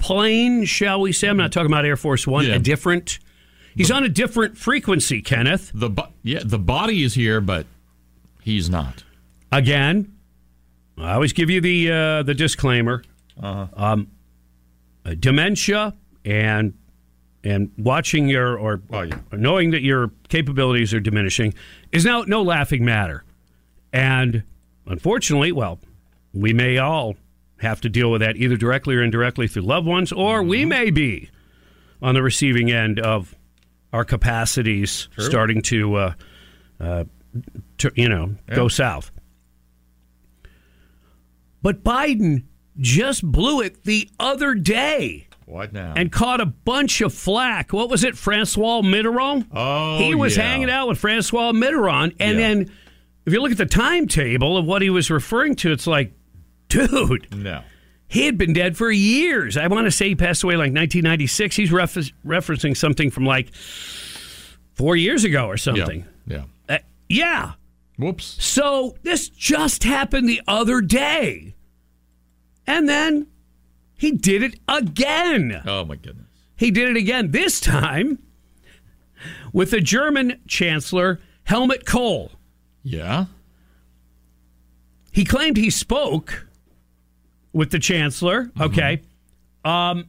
plane, 0.00 0.64
shall 0.64 1.00
we 1.00 1.12
say? 1.12 1.28
I'm 1.28 1.36
not 1.36 1.52
talking 1.52 1.70
about 1.70 1.84
Air 1.84 1.96
Force 1.96 2.26
One. 2.26 2.46
Yeah. 2.46 2.54
A 2.54 2.58
different. 2.58 3.18
He's 3.76 3.90
on 3.90 4.02
a 4.02 4.08
different 4.08 4.58
frequency, 4.58 5.22
Kenneth. 5.22 5.70
The 5.72 5.88
bo- 5.90 6.08
yeah, 6.24 6.40
the 6.44 6.58
body 6.58 7.04
is 7.04 7.14
here, 7.14 7.40
but 7.40 7.66
he's 8.42 8.68
not. 8.68 9.04
Again, 9.52 10.12
I 10.98 11.12
always 11.14 11.32
give 11.32 11.50
you 11.50 11.60
the 11.60 11.90
uh, 11.90 12.22
the 12.24 12.34
disclaimer. 12.34 13.04
Uh-huh. 13.40 13.66
Um, 13.74 14.08
uh, 15.06 15.14
dementia 15.18 15.94
and 16.24 16.74
and 17.42 17.70
watching 17.78 18.28
your 18.28 18.58
or, 18.58 18.82
Oh, 18.92 19.02
yeah. 19.02 19.18
or 19.32 19.38
knowing 19.38 19.70
that 19.70 19.80
your 19.82 20.10
capabilities 20.28 20.92
are 20.92 21.00
diminishing 21.00 21.54
is 21.90 22.04
now 22.04 22.22
no 22.26 22.42
laughing 22.42 22.84
matter. 22.84 23.24
And 23.94 24.42
unfortunately, 24.86 25.52
well, 25.52 25.78
we 26.34 26.52
may 26.52 26.76
all 26.76 27.16
have 27.60 27.80
to 27.82 27.88
deal 27.88 28.10
with 28.10 28.20
that 28.20 28.36
either 28.36 28.56
directly 28.56 28.96
or 28.96 29.02
indirectly 29.02 29.46
through 29.48 29.62
loved 29.62 29.86
ones, 29.86 30.12
or 30.12 30.42
we 30.42 30.60
Mm-hmm. 30.60 30.68
may 30.68 30.90
be 30.90 31.30
on 32.02 32.14
the 32.14 32.22
receiving 32.22 32.70
end 32.70 32.98
of 33.00 33.34
our 33.92 34.04
capacities 34.04 35.08
starting 35.18 35.60
to, 35.62 35.94
uh, 35.96 36.12
uh, 36.80 37.04
to 37.78 37.90
you 37.96 38.08
know, 38.08 38.34
go 38.48 38.68
south. 38.68 39.10
But 41.62 41.84
Biden 41.84 42.44
just 42.78 43.22
blew 43.24 43.60
it 43.60 43.84
the 43.84 44.08
other 44.18 44.54
day 44.54 45.26
What 45.44 45.72
now? 45.72 45.92
and 45.96 46.10
caught 46.10 46.40
a 46.40 46.46
bunch 46.46 47.00
of 47.02 47.12
flack. 47.12 47.72
What 47.72 47.90
was 47.90 48.04
it, 48.04 48.16
Francois 48.16 48.80
Mitterrand? 48.80 49.46
Oh, 49.52 49.98
he 49.98 50.14
was 50.14 50.36
yeah. 50.36 50.44
hanging 50.44 50.70
out 50.70 50.88
with 50.88 50.98
Francois 50.98 51.52
Mitterrand, 51.52 52.14
and 52.18 52.38
Yeah. 52.38 52.48
then 52.48 52.70
if 53.26 53.32
you 53.34 53.42
look 53.42 53.52
at 53.52 53.58
the 53.58 53.66
timetable 53.66 54.56
of 54.56 54.64
what 54.64 54.80
he 54.80 54.88
was 54.88 55.10
referring 55.10 55.54
to, 55.56 55.72
it's 55.72 55.86
like, 55.86 56.14
dude, 56.70 57.34
no. 57.36 57.62
he 58.08 58.24
had 58.26 58.38
been 58.38 58.52
dead 58.54 58.76
for 58.76 58.90
years. 58.90 59.56
I 59.56 59.66
want 59.66 59.84
to 59.86 59.90
say 59.90 60.08
he 60.08 60.14
passed 60.14 60.42
away 60.42 60.54
like 60.54 60.72
1996. 60.72 61.56
He's 61.56 61.70
refer- 61.72 62.00
referencing 62.26 62.76
something 62.76 63.10
from 63.10 63.24
like 63.26 63.54
four 64.74 64.96
years 64.96 65.24
ago 65.24 65.46
or 65.46 65.52
Yeah. 65.54 65.56
something. 65.56 66.04
Yeah. 66.26 66.44
Uh, 66.68 66.78
yeah. 67.08 67.52
Whoops. 67.98 68.42
So 68.42 68.96
this 69.02 69.28
just 69.28 69.84
happened 69.84 70.28
the 70.28 70.40
other 70.48 70.80
day. 70.80 71.54
And 72.66 72.88
then 72.88 73.26
he 73.98 74.12
did 74.12 74.42
it 74.42 74.58
again. 74.68 75.60
Oh 75.66 75.84
my 75.84 75.96
goodness. 75.96 76.26
He 76.56 76.70
did 76.70 76.88
it 76.88 76.96
again, 76.96 77.30
this 77.32 77.60
time 77.60 78.18
with 79.52 79.70
the 79.72 79.80
German 79.80 80.40
Chancellor 80.46 81.20
Helmut 81.44 81.84
Kohl. 81.84 82.32
Yeah. 82.82 83.26
He 85.12 85.24
claimed 85.24 85.56
he 85.56 85.70
spoke 85.70 86.46
with 87.52 87.70
the 87.70 87.78
Chancellor, 87.78 88.50
okay, 88.60 89.02
um, 89.64 90.06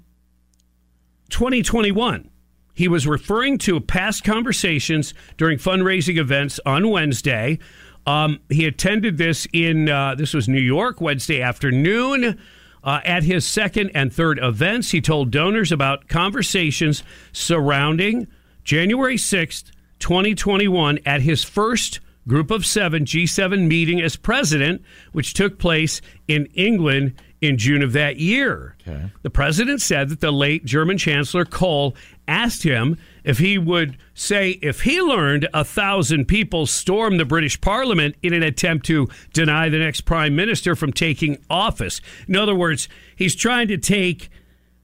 2021. 1.30 2.30
He 2.73 2.88
was 2.88 3.06
referring 3.06 3.58
to 3.60 3.80
past 3.80 4.23
conversations 4.23 5.13
during 5.38 5.58
fundraising 5.58 6.17
events 6.17 6.60
on 6.65 6.89
Wednesday. 6.89 7.60
Um, 8.06 8.39
he 8.49 8.65
attended 8.65 9.17
this 9.17 9.47
in, 9.54 9.89
uh, 9.89 10.15
this 10.15 10.34
was 10.34 10.47
New 10.47 10.62
York, 10.62 11.01
Wednesday 11.01 11.41
afternoon. 11.41 12.39
Uh, 12.84 12.99
at 13.06 13.23
his 13.23 13.45
second 13.45 13.91
and 13.93 14.12
third 14.12 14.39
events, 14.41 14.89
he 14.89 15.01
told 15.01 15.30
donors 15.30 15.71
about 15.71 16.08
conversations 16.08 17.04
surrounding 17.32 18.25
January 18.63 19.17
6th, 19.17 19.71
2021, 19.99 20.97
at 21.06 21.21
his 21.21 21.43
first 21.43 21.99
Group 22.27 22.51
of 22.51 22.65
Seven 22.65 23.06
G7 23.06 23.67
meeting 23.67 24.01
as 24.01 24.15
president, 24.15 24.84
which 25.12 25.34
took 25.34 25.60
place 25.60 26.01
in 26.27 26.47
England 26.54 27.13
in 27.41 27.58
June 27.58 27.82
of 27.82 27.91
that 27.93 28.17
year. 28.17 28.75
Okay. 28.88 29.12
The 29.23 29.30
president 29.32 29.82
said 29.82 30.10
that 30.10 30.21
the 30.21 30.32
late 30.32 30.63
German 30.63 30.97
Chancellor 30.97 31.43
Kohl 31.43 31.95
asked 32.27 32.63
him 32.63 32.97
if 33.23 33.39
he 33.39 33.58
would 33.58 33.97
say 34.13 34.51
if 34.62 34.82
he 34.82 35.01
learned 35.01 35.49
a 35.54 35.65
thousand 35.65 36.25
people 36.27 36.67
stormed 36.67 37.19
the 37.19 37.25
British 37.25 37.60
Parliament 37.60 38.15
in 38.21 38.34
an 38.34 38.43
attempt 38.43 38.86
to 38.86 39.08
deny 39.34 39.69
the 39.69 39.80
next 39.80 40.01
prime 40.01 40.36
minister 40.36 40.75
from 40.75 40.93
taking 40.93 41.38
office. 41.49 41.99
In 42.27 42.36
other 42.36 42.56
words, 42.56 42.88
he's 43.15 43.36
trying 43.36 43.67
to 43.69 43.77
take 43.77 44.30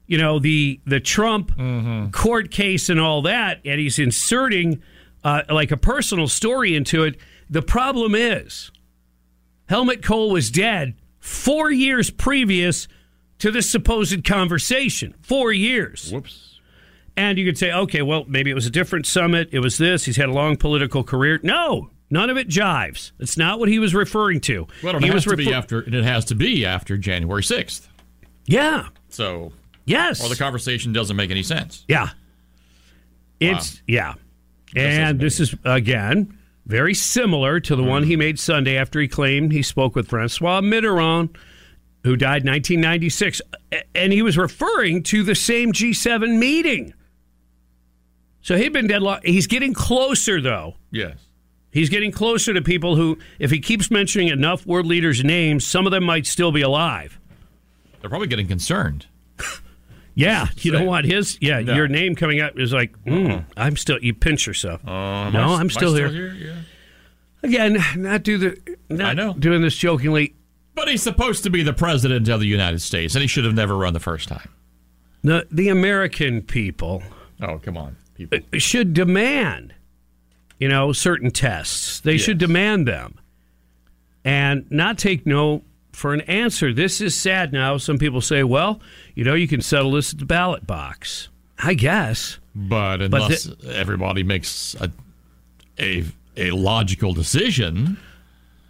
you 0.06 0.18
know 0.18 0.38
the 0.40 0.80
the 0.84 1.00
Trump 1.00 1.52
court 2.12 2.50
case 2.50 2.88
and 2.88 2.98
all 2.98 3.22
that, 3.22 3.60
and 3.64 3.78
he's 3.78 3.98
inserting 4.00 4.82
uh, 5.22 5.42
like 5.48 5.70
a 5.70 5.76
personal 5.76 6.26
story 6.26 6.74
into 6.74 7.04
it. 7.04 7.16
The 7.48 7.62
problem 7.62 8.14
is, 8.14 8.72
Helmut 9.68 10.02
Kohl 10.02 10.30
was 10.30 10.50
dead 10.50 10.94
four 11.28 11.70
years 11.70 12.10
previous 12.10 12.88
to 13.38 13.50
this 13.50 13.70
supposed 13.70 14.24
conversation. 14.24 15.14
Four 15.22 15.52
years. 15.52 16.12
Whoops. 16.12 16.60
And 17.16 17.36
you 17.38 17.44
could 17.44 17.58
say, 17.58 17.72
okay, 17.72 18.02
well, 18.02 18.24
maybe 18.28 18.50
it 18.50 18.54
was 18.54 18.66
a 18.66 18.70
different 18.70 19.04
summit. 19.06 19.48
It 19.52 19.58
was 19.58 19.76
this. 19.78 20.04
He's 20.04 20.16
had 20.16 20.28
a 20.28 20.32
long 20.32 20.56
political 20.56 21.02
career. 21.02 21.40
No, 21.42 21.90
none 22.10 22.30
of 22.30 22.36
it 22.36 22.48
jives. 22.48 23.10
It's 23.18 23.36
not 23.36 23.58
what 23.58 23.68
he 23.68 23.78
was 23.80 23.94
referring 23.94 24.40
to. 24.42 24.66
Well, 24.82 24.96
it 24.96 25.02
he 25.02 25.06
has 25.08 25.14
was 25.14 25.24
to 25.24 25.36
be 25.36 25.46
refer- 25.46 25.56
after. 25.56 25.82
It 25.82 26.04
has 26.04 26.24
to 26.26 26.34
be 26.36 26.64
after 26.64 26.96
January 26.96 27.42
sixth. 27.42 27.88
Yeah. 28.46 28.88
So 29.08 29.52
Yes. 29.84 30.24
or 30.24 30.28
the 30.28 30.36
conversation 30.36 30.92
doesn't 30.92 31.16
make 31.16 31.30
any 31.30 31.42
sense. 31.42 31.84
Yeah. 31.88 32.10
It's 33.40 33.82
yeah. 33.86 34.14
And 34.76 35.18
this 35.20 35.40
is 35.40 35.54
again 35.64 36.37
very 36.68 36.94
similar 36.94 37.58
to 37.60 37.74
the 37.74 37.82
one 37.82 38.04
he 38.04 38.14
mm. 38.14 38.18
made 38.18 38.38
Sunday 38.38 38.76
after 38.76 39.00
he 39.00 39.08
claimed 39.08 39.52
he 39.52 39.62
spoke 39.62 39.96
with 39.96 40.08
Francois 40.08 40.60
Mitterrand, 40.60 41.34
who 42.04 42.14
died 42.14 42.42
in 42.42 42.50
1996, 42.52 43.40
and 43.94 44.12
he 44.12 44.22
was 44.22 44.38
referring 44.38 45.02
to 45.04 45.22
the 45.22 45.34
same 45.34 45.72
G7 45.72 46.38
meeting. 46.38 46.92
So 48.42 48.56
he'd 48.56 48.72
been 48.72 48.86
dead 48.86 49.02
long. 49.02 49.20
He's 49.24 49.46
getting 49.46 49.74
closer 49.74 50.40
though. 50.40 50.76
Yes. 50.90 51.18
He's 51.70 51.90
getting 51.90 52.12
closer 52.12 52.54
to 52.54 52.62
people 52.62 52.96
who, 52.96 53.18
if 53.38 53.50
he 53.50 53.60
keeps 53.60 53.90
mentioning 53.90 54.28
enough 54.28 54.66
world 54.66 54.86
leaders' 54.86 55.22
names, 55.24 55.66
some 55.66 55.86
of 55.86 55.92
them 55.92 56.04
might 56.04 56.26
still 56.26 56.52
be 56.52 56.62
alive. 56.62 57.18
They're 58.00 58.08
probably 58.08 58.28
getting 58.28 58.46
concerned. 58.46 59.06
Yeah, 60.18 60.48
you 60.58 60.72
don't 60.72 60.86
want 60.86 61.06
his. 61.06 61.38
Yeah, 61.40 61.60
No. 61.60 61.74
your 61.74 61.86
name 61.88 62.14
coming 62.16 62.40
up 62.40 62.58
is 62.58 62.72
like, 62.72 62.92
mm, 63.04 63.44
I'm 63.56 63.76
still. 63.76 63.98
You 64.02 64.14
pinch 64.14 64.46
yourself. 64.46 64.80
Uh, 64.86 65.30
no, 65.30 65.40
I- 65.40 65.54
I'm 65.54 65.60
am 65.60 65.66
I 65.66 65.68
still, 65.68 65.94
here. 65.94 66.08
Yeah. 66.34 66.54
Again, 67.44 67.78
not 67.96 68.24
do 68.24 68.36
the. 68.36 68.76
Not 68.90 69.10
I 69.10 69.12
know. 69.14 69.32
doing 69.34 69.62
this 69.62 69.76
jokingly. 69.76 70.34
But 70.74 70.88
he's 70.88 71.02
supposed 71.02 71.44
to 71.44 71.50
be 71.50 71.62
the 71.62 71.72
president 71.72 72.28
of 72.28 72.40
the 72.40 72.46
United 72.46 72.82
States, 72.82 73.14
and 73.14 73.22
he 73.22 73.28
should 73.28 73.44
have 73.44 73.54
never 73.54 73.76
run 73.76 73.92
the 73.94 74.00
first 74.00 74.28
time. 74.28 74.48
The 75.22 75.46
the 75.50 75.68
American 75.68 76.42
people 76.42 77.02
Oh, 77.40 77.58
come 77.58 77.76
on, 77.76 77.96
people. 78.14 78.38
should 78.58 78.94
demand, 78.94 79.74
you 80.58 80.68
know, 80.68 80.92
certain 80.92 81.30
tests. 81.30 82.00
They 82.00 82.16
should 82.16 82.38
demand 82.38 82.86
them, 82.88 83.18
and 84.24 84.66
not 84.70 84.98
take 84.98 85.26
no 85.26 85.62
for 85.98 86.14
an 86.14 86.20
answer. 86.22 86.72
This 86.72 87.00
is 87.00 87.14
sad. 87.14 87.52
Now, 87.52 87.76
some 87.76 87.98
people 87.98 88.20
say, 88.20 88.42
well, 88.44 88.80
you 89.14 89.24
know, 89.24 89.34
you 89.34 89.48
can 89.48 89.60
settle 89.60 89.90
this 89.92 90.12
at 90.12 90.18
the 90.18 90.24
ballot 90.24 90.66
box. 90.66 91.28
I 91.58 91.74
guess. 91.74 92.38
But 92.54 92.98
But 92.98 93.22
unless 93.22 93.50
everybody 93.66 94.22
makes 94.22 94.74
a, 94.80 94.90
a 95.78 96.04
a 96.36 96.52
logical 96.52 97.12
decision, 97.14 97.98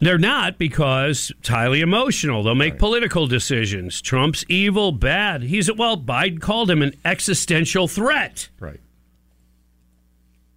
They're 0.01 0.17
not 0.17 0.57
because 0.59 1.33
it's 1.39 1.49
highly 1.49 1.81
emotional. 1.83 2.43
They'll 2.43 2.55
make 2.55 2.79
political 2.79 3.27
decisions. 3.27 4.01
Trump's 4.01 4.45
evil, 4.49 4.93
bad. 4.93 5.43
He's 5.43 5.71
well, 5.73 5.99
Biden 5.99 6.41
called 6.41 6.71
him 6.71 6.81
an 6.83 6.95
existential 7.05 7.89
threat. 7.89 8.49
right? 8.59 8.81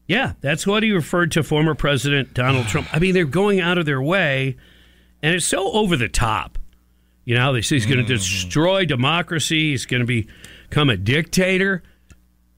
Yeah, 0.07 0.33
that's 0.41 0.67
what 0.67 0.83
he 0.83 0.91
referred 0.91 1.31
to 1.33 1.43
former 1.43 1.75
President 1.75 2.33
Donald 2.33 2.67
Trump. 2.69 2.87
I 2.93 2.99
mean, 2.99 3.13
they're 3.13 3.25
going 3.25 3.59
out 3.59 3.77
of 3.77 3.85
their 3.85 4.01
way, 4.01 4.57
and 5.21 5.35
it's 5.35 5.45
so 5.45 5.71
over 5.71 5.95
the 5.97 6.09
top. 6.09 6.57
You 7.23 7.35
know, 7.35 7.53
they 7.53 7.61
say 7.61 7.75
he's 7.75 7.85
going 7.85 7.99
to 7.99 8.03
destroy 8.03 8.85
democracy. 8.85 9.71
He's 9.71 9.85
going 9.85 10.01
to 10.01 10.07
be, 10.07 10.27
become 10.69 10.89
a 10.89 10.97
dictator. 10.97 11.83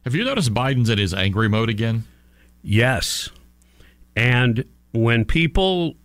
Have 0.05 0.15
you 0.15 0.23
noticed 0.23 0.53
Biden's 0.53 0.89
in 0.89 0.97
his 0.97 1.13
angry 1.13 1.49
mode 1.49 1.69
again? 1.69 2.03
Yes. 2.61 3.29
And 4.15 4.65
when 4.93 5.25
people 5.25 5.95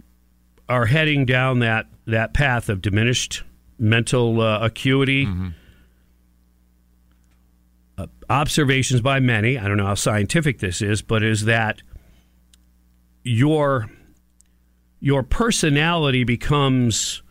are 0.69 0.87
heading 0.87 1.25
down 1.25 1.61
that, 1.61 1.87
that 2.07 2.35
path 2.35 2.69
of 2.69 2.83
diminished 2.83 3.43
mental 3.79 4.41
uh, 4.41 4.59
acuity, 4.61 5.27
uh, 7.97 8.07
observations 8.29 9.01
by 9.01 9.21
many, 9.21 9.57
I 9.57 9.69
don't 9.69 9.77
know 9.77 9.87
how 9.87 9.95
scientific 9.95 10.59
this 10.59 10.83
is, 10.83 11.01
but 11.01 11.23
is 11.23 11.45
that 11.45 11.83
your 13.23 13.91
your 15.01 15.23
personality 15.23 16.25
becomes 16.25 17.23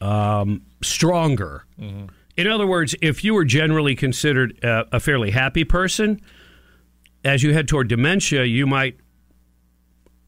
um, 0.00 0.62
stronger. 0.82 1.64
Mm-hmm. 1.80 2.06
In 2.36 2.46
other 2.46 2.66
words, 2.66 2.94
if 3.00 3.22
you 3.22 3.34
were 3.34 3.44
generally 3.44 3.94
considered 3.94 4.58
a, 4.62 4.96
a 4.96 5.00
fairly 5.00 5.30
happy 5.30 5.64
person, 5.64 6.20
as 7.24 7.42
you 7.42 7.52
head 7.52 7.68
toward 7.68 7.88
dementia, 7.88 8.44
you 8.44 8.66
might 8.66 8.96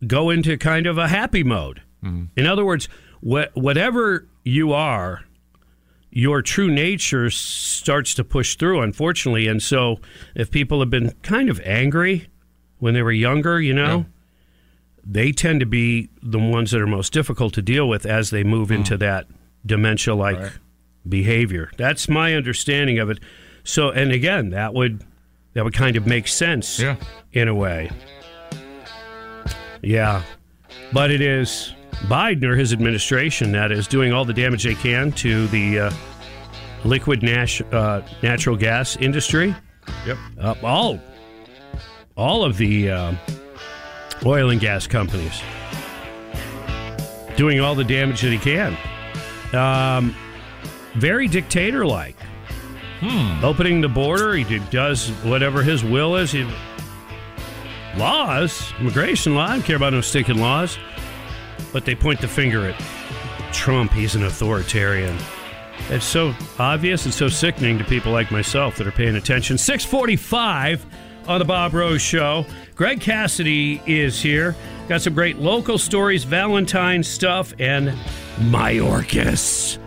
go 0.07 0.31
into 0.31 0.57
kind 0.57 0.87
of 0.87 0.99
a 0.99 1.09
happy 1.09 1.43
mode. 1.43 1.83
Mm-hmm. 2.05 2.25
In 2.37 2.47
other 2.47 2.65
words, 2.65 2.89
wh- 3.21 3.55
whatever 3.55 4.29
you 4.45 4.73
are, 4.73 5.25
your 6.11 6.41
true 6.41 6.71
nature 6.71 7.29
starts 7.31 8.15
to 8.15 8.25
push 8.25 8.57
through, 8.57 8.81
unfortunately. 8.81 9.49
And 9.49 9.63
so, 9.63 10.01
if 10.35 10.51
people 10.51 10.81
have 10.81 10.89
been 10.89 11.11
kind 11.23 11.51
of 11.51 11.61
angry 11.61 12.29
when 12.79 12.95
they 12.95 13.03
were 13.03 13.13
younger, 13.13 13.61
you 13.61 13.75
know, 13.75 14.07
they 15.05 15.33
tend 15.33 15.61
to 15.61 15.67
be 15.67 16.09
the 16.23 16.39
ones 16.39 16.71
that 16.71 16.81
are 16.81 16.87
most 16.87 17.13
difficult 17.13 17.53
to 17.55 17.63
deal 17.63 17.89
with 17.89 18.07
as 18.07 18.31
they 18.31 18.45
move 18.45 18.71
into 18.71 18.97
mm. 18.97 19.01
that 19.01 19.27
dementia 19.67 20.15
like 20.15 20.39
behavior. 21.09 21.71
That's 21.77 22.09
my 22.09 22.35
understanding 22.35 22.99
of 22.99 23.11
it. 23.11 23.19
So, 23.65 23.91
and 23.91 24.13
again, 24.13 24.51
that 24.51 24.73
would 24.75 25.05
that 25.55 25.65
would 25.65 25.75
kind 25.75 25.97
of 25.97 26.07
make 26.07 26.29
sense 26.29 26.79
Yeah. 26.79 26.97
in 27.33 27.49
a 27.49 27.55
way. 27.55 27.91
Yeah. 29.83 30.23
But 30.93 31.11
it 31.11 31.21
is 31.21 31.73
Biden 32.09 32.45
or 32.45 32.57
his 32.57 32.73
administration 32.73 33.53
that 33.53 33.73
is 33.73 33.87
doing 33.89 34.13
all 34.13 34.25
the 34.25 34.35
damage 34.35 34.65
they 34.65 34.75
can 34.75 35.13
to 35.13 35.47
the 35.49 35.81
uh, 35.81 35.91
liquid 36.85 37.23
nas- 37.23 37.63
uh, 37.73 38.03
natural 38.23 38.57
gas 38.57 38.97
industry. 38.97 39.55
Yep. 40.07 40.19
Uh, 40.39 40.55
all, 40.63 41.01
all 42.17 42.45
of 42.45 42.57
the 42.59 42.91
uh, 42.91 43.13
oil 44.25 44.51
and 44.51 44.61
gas 44.61 44.87
companies 44.87 45.41
doing 47.37 47.61
all 47.61 47.75
the 47.75 47.85
damage 47.85 48.21
that 48.23 48.33
he 48.33 48.39
can. 48.39 48.77
Um, 49.57 50.15
very 50.95 51.29
dictator 51.29 51.87
like. 51.87 52.17
Opening 53.43 53.81
the 53.81 53.89
border, 53.89 54.35
he 54.35 54.59
does 54.71 55.11
whatever 55.23 55.63
his 55.63 55.85
will 55.85 56.17
is. 56.17 56.33
He, 56.33 56.49
laws, 57.97 58.73
immigration 58.81 59.35
law, 59.35 59.45
I 59.47 59.49
don't 59.51 59.63
care 59.63 59.77
about 59.77 59.93
no 59.93 60.01
stinking 60.01 60.39
laws. 60.39 60.79
But 61.73 61.85
they 61.85 61.95
point 61.95 62.21
the 62.21 62.29
finger 62.29 62.69
at 62.69 62.81
Trump. 63.53 63.93
He's 63.93 64.15
an 64.15 64.25
authoritarian. 64.25 65.17
It's 65.91 66.07
so 66.07 66.35
obvious 66.59 67.05
and 67.05 67.13
so 67.13 67.29
sickening 67.29 67.79
to 67.79 67.85
people 67.85 68.13
like 68.13 68.31
myself 68.31 68.77
that 68.77 68.87
are 68.87 68.93
paying 68.93 69.17
attention. 69.17 69.59
645 69.59 70.87
on 71.29 71.39
the 71.39 71.45
Bob 71.45 71.75
Rose 71.75 72.03
Show. 72.03 72.47
Greg 72.75 73.01
Cassidy 73.01 73.81
is 73.87 74.21
here. 74.21 74.57
Got 74.89 75.03
some 75.03 75.15
great 75.15 75.39
local 75.39 75.79
stories, 75.79 76.25
Valentine 76.25 77.03
stuff, 77.03 77.53
and 77.59 77.93
Mayorkas. 78.37 79.79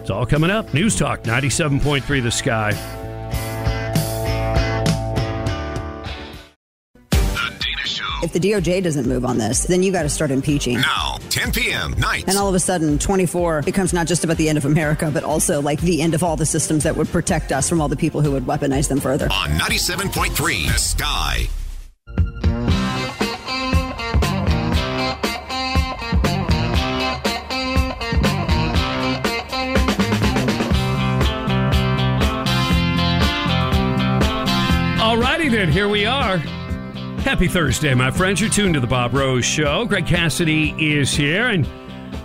It's 0.00 0.10
all 0.10 0.26
coming 0.26 0.50
up. 0.50 0.72
News 0.74 0.96
Talk 0.96 1.22
97.3 1.22 2.22
The 2.22 2.30
Sky. 2.30 2.72
If 8.22 8.34
the 8.34 8.38
DOJ 8.38 8.82
doesn't 8.82 9.06
move 9.06 9.24
on 9.24 9.38
this, 9.38 9.64
then 9.64 9.82
you 9.82 9.90
got 9.92 10.02
to 10.02 10.10
start 10.10 10.30
impeaching. 10.30 10.78
Now, 10.80 11.16
10 11.30 11.52
p.m. 11.52 11.92
night. 11.92 12.24
And 12.28 12.36
all 12.36 12.48
of 12.50 12.54
a 12.54 12.60
sudden, 12.60 12.98
24 12.98 13.62
becomes 13.62 13.94
not 13.94 14.06
just 14.06 14.24
about 14.24 14.36
the 14.36 14.50
end 14.50 14.58
of 14.58 14.66
America, 14.66 15.10
but 15.12 15.24
also 15.24 15.62
like 15.62 15.80
the 15.80 16.02
end 16.02 16.12
of 16.12 16.22
all 16.22 16.36
the 16.36 16.44
systems 16.44 16.84
that 16.84 16.96
would 16.96 17.08
protect 17.08 17.50
us 17.50 17.66
from 17.68 17.80
all 17.80 17.88
the 17.88 17.96
people 17.96 18.20
who 18.20 18.32
would 18.32 18.44
weaponize 18.44 18.88
them 18.88 19.00
further. 19.00 19.26
on 19.32 19.48
97.3 19.58 20.66
The 20.70 20.78
Sky. 20.78 21.48
Then, 35.60 35.70
here 35.70 35.90
we 35.90 36.06
are. 36.06 36.38
Happy 37.18 37.46
Thursday, 37.46 37.92
my 37.92 38.10
friends. 38.10 38.40
You're 38.40 38.48
tuned 38.48 38.72
to 38.72 38.80
the 38.80 38.86
Bob 38.86 39.12
Rose 39.12 39.44
Show. 39.44 39.84
Greg 39.84 40.06
Cassidy 40.06 40.70
is 40.78 41.12
here, 41.12 41.48
and 41.48 41.68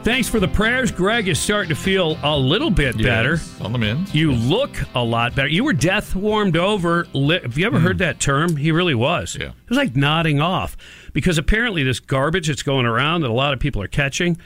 thanks 0.06 0.30
for 0.30 0.40
the 0.40 0.48
prayers. 0.48 0.90
Greg 0.90 1.28
is 1.28 1.38
starting 1.38 1.68
to 1.68 1.76
feel 1.76 2.18
a 2.24 2.38
little 2.38 2.70
bit 2.70 2.98
better. 2.98 3.38
on 3.60 3.74
the 3.74 3.78
mend. 3.78 4.16
You 4.16 4.32
look 4.32 4.78
a 4.96 5.04
lot 5.04 5.36
better. 5.36 5.50
You 5.50 5.66
were 5.66 5.74
death 5.74 6.16
warmed 6.16 6.56
over. 6.56 7.08
Have 7.14 7.58
you 7.58 7.66
ever 7.66 7.78
heard 7.78 7.98
mm. 7.98 8.00
that 8.00 8.22
term? 8.22 8.56
He 8.56 8.72
really 8.72 8.96
was. 8.96 9.36
Yeah. 9.38 9.48
It 9.48 9.68
was 9.70 9.78
like 9.78 9.98
nodding 9.98 10.40
off 10.40 10.78
because 11.12 11.38
apparently 11.38 11.84
this 11.84 12.00
garbage 12.00 12.48
that's 12.48 12.64
going 12.64 12.86
around 12.86 13.24
that 13.24 13.30
a 13.30 13.34
lot 13.34 13.54
of 13.54 13.60
people 13.60 13.82
are 13.82 13.90
catching, 13.90 14.38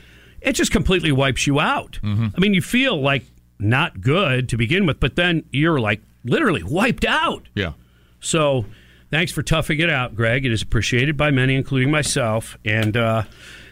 it 0.42 0.54
just 0.54 0.72
completely 0.72 1.12
wipes 1.12 1.46
you 1.46 1.60
out. 1.60 2.00
Mm-hmm. 2.02 2.30
I 2.36 2.40
mean, 2.40 2.56
you 2.56 2.64
feel 2.64 3.00
like 3.00 3.26
not 3.60 4.02
good 4.02 4.50
to 4.50 4.58
begin 4.58 4.88
with, 4.88 5.00
but 5.00 5.16
then 5.16 5.44
you're 5.52 5.80
like 5.80 6.02
literally 6.24 6.64
wiped 6.64 7.06
out. 7.06 7.48
Yeah. 7.54 7.74
So, 8.20 8.66
thanks 9.12 9.32
for 9.32 9.42
toughing 9.44 9.80
it 9.80 9.90
out, 9.90 10.16
Greg. 10.16 10.46
It 10.46 10.52
is 10.52 10.62
appreciated 10.62 11.18
by 11.18 11.32
many, 11.32 11.56
including 11.56 11.92
myself, 11.92 12.58
and 12.66 12.96
uh, 12.98 13.24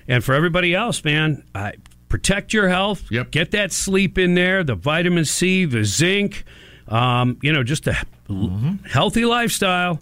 and 0.08 0.24
for 0.24 0.34
everybody 0.34 0.74
else, 0.76 1.04
man. 1.04 1.44
I 1.56 1.74
protect 2.10 2.54
your 2.54 2.70
health. 2.70 3.04
Yep. 3.12 3.32
Get 3.32 3.52
that 3.52 3.72
sleep 3.72 4.18
in 4.18 4.36
there, 4.36 4.64
the 4.64 4.76
vitamin 4.76 5.26
C, 5.26 5.66
the 5.66 5.84
zinc, 5.84 6.44
um, 6.88 7.38
you 7.42 7.52
know, 7.52 7.64
just 7.64 7.88
a 7.88 7.98
Mm-hmm. 8.30 8.86
healthy 8.86 9.24
lifestyle. 9.24 10.02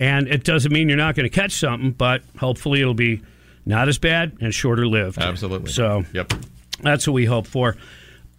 And 0.00 0.26
it 0.26 0.42
doesn't 0.42 0.72
mean 0.72 0.88
you're 0.88 0.98
not 0.98 1.14
going 1.14 1.22
to 1.22 1.34
catch 1.34 1.52
something, 1.52 1.92
but 1.92 2.22
hopefully 2.36 2.80
it'll 2.80 2.94
be 2.94 3.22
not 3.64 3.88
as 3.88 3.96
bad 3.96 4.38
and 4.40 4.52
shorter 4.52 4.88
lived. 4.88 5.18
Absolutely. 5.18 5.70
So 5.70 6.04
Yep. 6.12 6.32
that's 6.82 7.06
what 7.06 7.12
we 7.12 7.26
hope 7.26 7.46
for. 7.46 7.76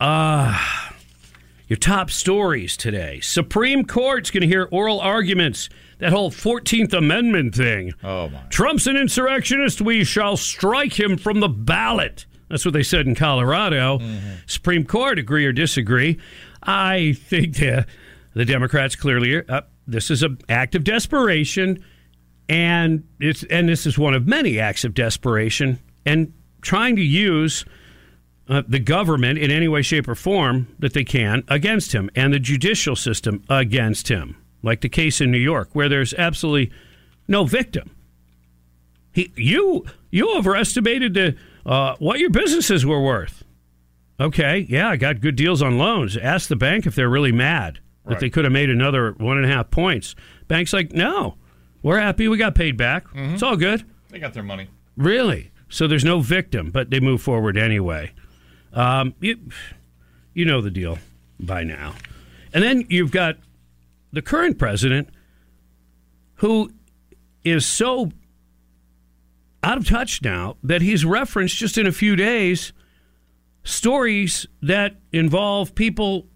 Uh, 0.01 0.57
your 1.69 1.77
top 1.77 2.11
stories 2.11 2.75
today. 2.75 3.21
Supreme 3.21 3.85
Court's 3.85 4.31
going 4.31 4.41
to 4.41 4.47
hear 4.47 4.67
oral 4.69 4.99
arguments. 4.99 5.69
That 6.01 6.11
whole 6.11 6.31
14th 6.31 6.93
Amendment 6.93 7.55
thing. 7.55 7.93
Oh, 8.03 8.27
my. 8.29 8.41
Trump's 8.49 8.87
an 8.87 8.97
insurrectionist. 8.97 9.81
We 9.81 10.03
shall 10.03 10.35
strike 10.35 10.99
him 10.99 11.15
from 11.15 11.39
the 11.39 11.47
ballot. 11.47 12.25
That's 12.49 12.65
what 12.65 12.73
they 12.73 12.83
said 12.83 13.07
in 13.07 13.13
Colorado. 13.13 14.01
Supreme 14.47 14.83
Court, 14.83 15.19
agree 15.19 15.45
or 15.45 15.53
disagree. 15.53 16.19
I 16.63 17.13
think 17.13 17.57
the, 17.57 17.85
the 18.33 18.45
Democrats 18.45 18.95
clearly 18.95 19.35
are, 19.35 19.45
uh, 19.47 19.61
this 19.87 20.09
is 20.09 20.23
an 20.23 20.39
act 20.49 20.73
of 20.73 20.83
desperation, 20.83 21.83
and 22.49 23.07
it's 23.19 23.43
and 23.43 23.69
this 23.69 23.85
is 23.85 23.97
one 23.97 24.13
of 24.13 24.27
many 24.27 24.59
acts 24.59 24.83
of 24.83 24.93
desperation, 24.93 25.79
and 26.05 26.33
trying 26.61 26.95
to 26.95 27.01
use 27.01 27.63
uh, 28.49 28.63
the 28.67 28.79
government 28.79 29.39
in 29.39 29.51
any 29.51 29.67
way, 29.67 29.81
shape, 29.81 30.07
or 30.07 30.15
form 30.15 30.67
that 30.79 30.93
they 30.93 31.03
can 31.03 31.43
against 31.47 31.93
him, 31.93 32.09
and 32.15 32.33
the 32.33 32.39
judicial 32.39 32.95
system 32.95 33.43
against 33.49 34.07
him, 34.07 34.35
like 34.63 34.81
the 34.81 34.89
case 34.89 35.21
in 35.21 35.31
New 35.31 35.37
York, 35.37 35.69
where 35.73 35.89
there's 35.89 36.13
absolutely 36.13 36.71
no 37.27 37.45
victim. 37.45 37.95
He, 39.13 39.31
you, 39.35 39.85
you 40.09 40.37
overestimated 40.37 41.13
the, 41.13 41.35
uh, 41.65 41.95
what 41.99 42.19
your 42.19 42.29
businesses 42.29 42.85
were 42.85 43.01
worth. 43.01 43.43
Okay, 44.19 44.65
yeah, 44.69 44.89
I 44.89 44.97
got 44.97 45.19
good 45.19 45.35
deals 45.35 45.61
on 45.61 45.77
loans. 45.77 46.15
Ask 46.15 46.47
the 46.47 46.55
bank 46.55 46.85
if 46.85 46.95
they're 46.95 47.09
really 47.09 47.31
mad 47.31 47.79
that 48.05 48.19
they 48.19 48.29
could 48.29 48.43
have 48.45 48.51
made 48.51 48.69
another 48.69 49.11
one 49.13 49.37
and 49.37 49.45
a 49.45 49.49
half 49.49 49.71
points. 49.71 50.15
Bank's 50.47 50.73
like, 50.73 50.91
no, 50.91 51.35
we're 51.81 51.99
happy. 51.99 52.27
We 52.27 52.37
got 52.37 52.55
paid 52.55 52.77
back. 52.77 53.05
It's 53.33 53.43
all 53.43 53.55
good. 53.55 53.83
They 54.09 54.19
got 54.19 54.33
their 54.33 54.43
money. 54.43 54.67
Really? 54.97 55.51
So 55.69 55.87
there's 55.87 56.03
no 56.03 56.19
victim, 56.19 56.71
but 56.71 56.89
they 56.89 56.99
move 56.99 57.21
forward 57.21 57.57
anyway. 57.57 58.11
Um, 58.73 59.13
you, 59.19 59.39
you 60.33 60.45
know 60.45 60.61
the 60.61 60.71
deal 60.71 60.97
by 61.39 61.63
now. 61.63 61.95
And 62.53 62.63
then 62.63 62.85
you've 62.89 63.11
got 63.11 63.37
the 64.11 64.21
current 64.21 64.57
president 64.57 65.09
who 66.35 66.71
is 67.43 67.65
so 67.65 68.11
out 69.63 69.77
of 69.77 69.87
touch 69.87 70.21
now 70.21 70.57
that 70.63 70.81
he's 70.81 71.05
referenced 71.05 71.55
just 71.57 71.77
in 71.77 71.85
a 71.85 71.91
few 71.91 72.15
days 72.15 72.73
stories 73.63 74.47
that 74.61 74.95
involve 75.11 75.75
people 75.75 76.27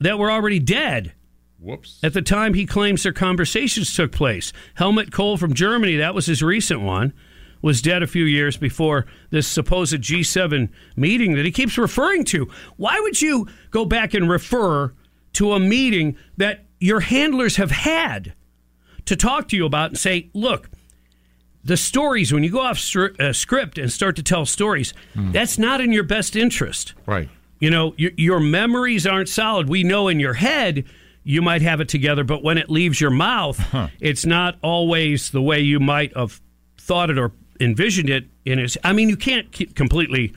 that 0.00 0.18
were 0.18 0.30
already 0.30 0.58
dead 0.58 1.12
Whoops. 1.58 2.00
at 2.02 2.14
the 2.14 2.22
time 2.22 2.54
he 2.54 2.64
claims 2.64 3.02
their 3.02 3.12
conversations 3.12 3.94
took 3.94 4.12
place. 4.12 4.52
Helmut 4.74 5.12
Kohl 5.12 5.36
from 5.36 5.52
Germany, 5.52 5.96
that 5.96 6.14
was 6.14 6.24
his 6.24 6.42
recent 6.42 6.80
one, 6.80 7.12
was 7.60 7.82
dead 7.82 8.02
a 8.02 8.06
few 8.06 8.24
years 8.24 8.56
before 8.56 9.04
this 9.28 9.46
supposed 9.46 9.94
G7 10.00 10.70
meeting 10.96 11.34
that 11.34 11.44
he 11.44 11.52
keeps 11.52 11.76
referring 11.76 12.24
to. 12.26 12.48
Why 12.78 12.98
would 13.00 13.20
you 13.20 13.46
go 13.70 13.84
back 13.84 14.14
and 14.14 14.30
refer 14.30 14.94
to 15.34 15.52
a 15.52 15.60
meeting 15.60 16.16
that 16.36 16.64
your 16.78 17.00
handlers 17.00 17.56
have 17.56 17.70
had 17.70 18.34
to 19.04 19.16
talk 19.16 19.48
to 19.48 19.56
you 19.56 19.66
about 19.66 19.90
and 19.90 19.98
say, 19.98 20.30
look, 20.34 20.70
the 21.62 21.76
stories, 21.76 22.32
when 22.32 22.42
you 22.42 22.50
go 22.50 22.60
off 22.60 22.78
stri- 22.78 23.18
uh, 23.20 23.32
script 23.32 23.76
and 23.76 23.92
start 23.92 24.16
to 24.16 24.22
tell 24.22 24.46
stories, 24.46 24.94
that's 25.14 25.58
not 25.58 25.80
in 25.80 25.92
your 25.92 26.04
best 26.04 26.36
interest. 26.36 26.94
Right. 27.06 27.28
You 27.58 27.70
know, 27.70 27.94
your, 27.98 28.12
your 28.16 28.40
memories 28.40 29.06
aren't 29.06 29.28
solid. 29.28 29.68
We 29.68 29.84
know 29.84 30.08
in 30.08 30.20
your 30.20 30.34
head 30.34 30.86
you 31.22 31.42
might 31.42 31.60
have 31.60 31.82
it 31.82 31.88
together, 31.88 32.24
but 32.24 32.42
when 32.42 32.56
it 32.56 32.70
leaves 32.70 32.98
your 32.98 33.10
mouth, 33.10 33.60
it's 34.00 34.24
not 34.24 34.56
always 34.62 35.30
the 35.30 35.42
way 35.42 35.60
you 35.60 35.78
might 35.78 36.16
have 36.16 36.40
thought 36.78 37.10
it 37.10 37.18
or 37.18 37.32
envisioned 37.60 38.08
it. 38.08 38.24
In 38.46 38.58
its, 38.58 38.78
I 38.82 38.94
mean, 38.94 39.10
you 39.10 39.18
can't 39.18 39.52
keep 39.52 39.76
completely, 39.76 40.32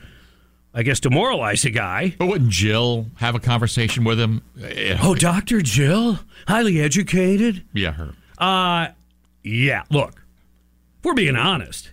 I 0.74 0.82
guess, 0.82 0.98
demoralize 1.00 1.64
a 1.64 1.70
guy. 1.70 2.14
But 2.18 2.26
wouldn't 2.26 2.50
Jill 2.50 3.06
have 3.16 3.34
a 3.36 3.38
conversation 3.40 4.02
with 4.04 4.18
him? 4.18 4.42
Oh, 5.02 5.14
Doctor 5.14 5.62
Jill, 5.62 6.18
highly 6.48 6.80
educated. 6.80 7.62
Yeah, 7.72 7.92
her. 7.92 8.14
Uh, 8.38 8.88
yeah. 9.44 9.84
Look, 9.90 10.10
if 10.98 11.04
we're 11.04 11.14
being 11.14 11.36
honest. 11.36 11.90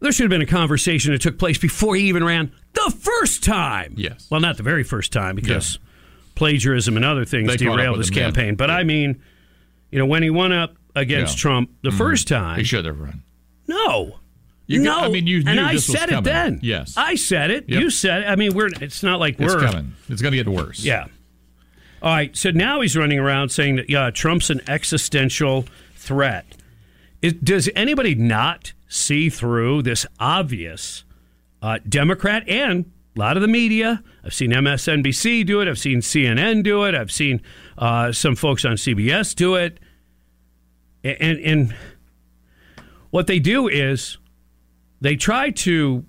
There 0.00 0.12
should 0.12 0.24
have 0.24 0.30
been 0.30 0.42
a 0.42 0.46
conversation 0.46 1.12
that 1.12 1.20
took 1.22 1.38
place 1.38 1.58
before 1.58 1.96
he 1.96 2.04
even 2.08 2.22
ran 2.24 2.52
the 2.74 2.94
first 2.98 3.42
time. 3.42 3.94
Yes. 3.96 4.26
Well, 4.30 4.40
not 4.40 4.56
the 4.58 4.62
very 4.62 4.82
first 4.84 5.10
time 5.12 5.36
because 5.36 5.78
plagiarism 6.34 6.96
and 6.96 7.04
other 7.04 7.24
things 7.24 7.48
They 7.48 7.56
derailed 7.56 7.98
his 7.98 8.08
him 8.10 8.14
then. 8.14 8.24
campaign. 8.24 8.54
But 8.56 8.70
I 8.70 8.84
mean, 8.84 9.20
you 9.90 9.98
know, 9.98 10.04
when 10.06 10.22
he 10.22 10.28
went 10.30 10.52
up 10.52 10.76
against 10.94 11.36
Yeah. 11.38 11.40
Trump 11.42 11.70
the 11.82 11.90
Mhm. 11.90 11.98
first 11.98 12.28
time, 12.28 12.58
He 12.58 12.64
should 12.64 12.84
have 12.84 12.98
run. 13.00 13.22
no. 13.66 14.18
You- 14.66 14.82
no, 14.82 14.98
I 15.00 15.08
mean, 15.08 15.26
you 15.26 15.42
and 15.46 15.60
I 15.60 15.76
said 15.76 16.10
it 16.10 16.24
then. 16.24 16.58
Yes. 16.62 16.94
I 16.96 17.14
said 17.14 17.50
it. 17.50 17.68
Yep. 17.68 17.80
You 17.80 17.90
said 17.90 18.22
it. 18.22 18.26
I 18.26 18.34
mean, 18.36 18.52
we're. 18.54 18.68
It's 18.80 19.02
not 19.02 19.20
like 19.20 19.38
we're 19.38 19.62
It's 19.62 19.72
coming. 19.72 19.92
It's 20.08 20.20
going 20.22 20.32
to 20.32 20.36
get 20.42 20.48
worse. 20.48 20.82
yeah. 20.84 21.06
All 22.02 22.10
right. 22.12 22.36
So 22.36 22.50
now 22.50 22.80
he's 22.80 22.96
running 22.96 23.18
around 23.18 23.50
saying 23.50 23.76
that 23.76 23.88
yeah, 23.90 24.10
Trump's 24.10 24.50
an 24.50 24.60
existential 24.68 25.64
threat. 25.94 26.44
Is, 27.22 27.32
does 27.34 27.70
anybody 27.76 28.14
not 28.14 28.72
see 28.88 29.30
through 29.30 29.82
this 29.82 30.04
obvious 30.20 31.04
uh, 31.62 31.78
Democrat 31.88 32.46
and 32.48 32.90
a 33.16 33.18
lot 33.18 33.36
of 33.36 33.40
the 33.42 33.48
media? 33.48 34.02
I've 34.24 34.34
seen 34.34 34.50
MSNBC 34.50 35.46
do 35.46 35.60
it. 35.60 35.68
I've 35.68 35.78
seen 35.78 36.00
CNN 36.00 36.62
do 36.64 36.82
it. 36.84 36.94
I've 36.94 37.10
seen 37.12 37.40
uh, 37.78 38.10
some 38.12 38.34
folks 38.36 38.64
on 38.64 38.72
CBS 38.72 39.34
do 39.34 39.54
it. 39.54 39.78
A- 41.04 41.22
And 41.22 41.38
and 41.40 41.74
what 43.10 43.26
they 43.26 43.38
do 43.38 43.68
is 43.68 44.18
they 45.00 45.16
try 45.16 45.50
to 45.50 46.04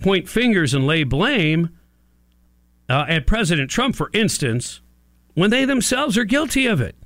point 0.00 0.28
fingers 0.28 0.74
and 0.74 0.86
lay 0.86 1.04
blame 1.04 1.70
uh, 2.88 3.04
at 3.08 3.26
President 3.26 3.70
Trump, 3.70 3.96
for 3.96 4.10
instance, 4.12 4.80
when 5.34 5.50
they 5.50 5.64
themselves 5.64 6.16
are 6.16 6.24
guilty 6.24 6.66
of 6.66 6.80
it. 6.80 6.96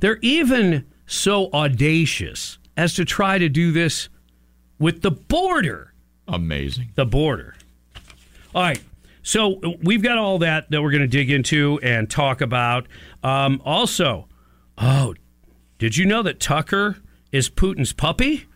They're 0.00 0.18
even 0.22 0.86
so 1.06 1.50
audacious 1.52 2.58
as 2.76 2.94
to 2.94 3.04
try 3.04 3.38
to 3.38 3.48
do 3.48 3.70
this 3.70 4.08
with 4.78 5.02
the 5.02 5.10
border. 5.10 5.92
Amazing. 6.26 6.92
The 6.94 7.04
border. 7.06 7.54
All 8.54 8.62
right. 8.62 8.82
So 9.22 9.60
we've 9.82 10.02
got 10.02 10.18
all 10.18 10.38
that 10.38 10.70
that 10.70 10.80
we're 10.80 10.90
going 10.90 11.02
to 11.02 11.08
dig 11.08 11.30
into 11.30 11.78
and 11.82 12.08
talk 12.08 12.40
about. 12.40 12.86
Um, 13.22 13.60
also, 13.64 14.28
oh, 14.78 15.14
did 15.78 15.96
you 15.96 16.06
know 16.06 16.22
that 16.22 16.40
Tucker 16.40 16.96
is 17.32 17.50
Putin's 17.50 17.92
puppy? 17.92 18.46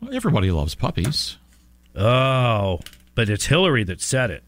Well, 0.00 0.14
everybody 0.14 0.50
loves 0.50 0.74
puppies. 0.74 1.36
Oh, 1.96 2.80
but 3.14 3.28
it's 3.28 3.46
Hillary 3.46 3.84
that 3.84 4.00
said 4.00 4.30
it. 4.30 4.44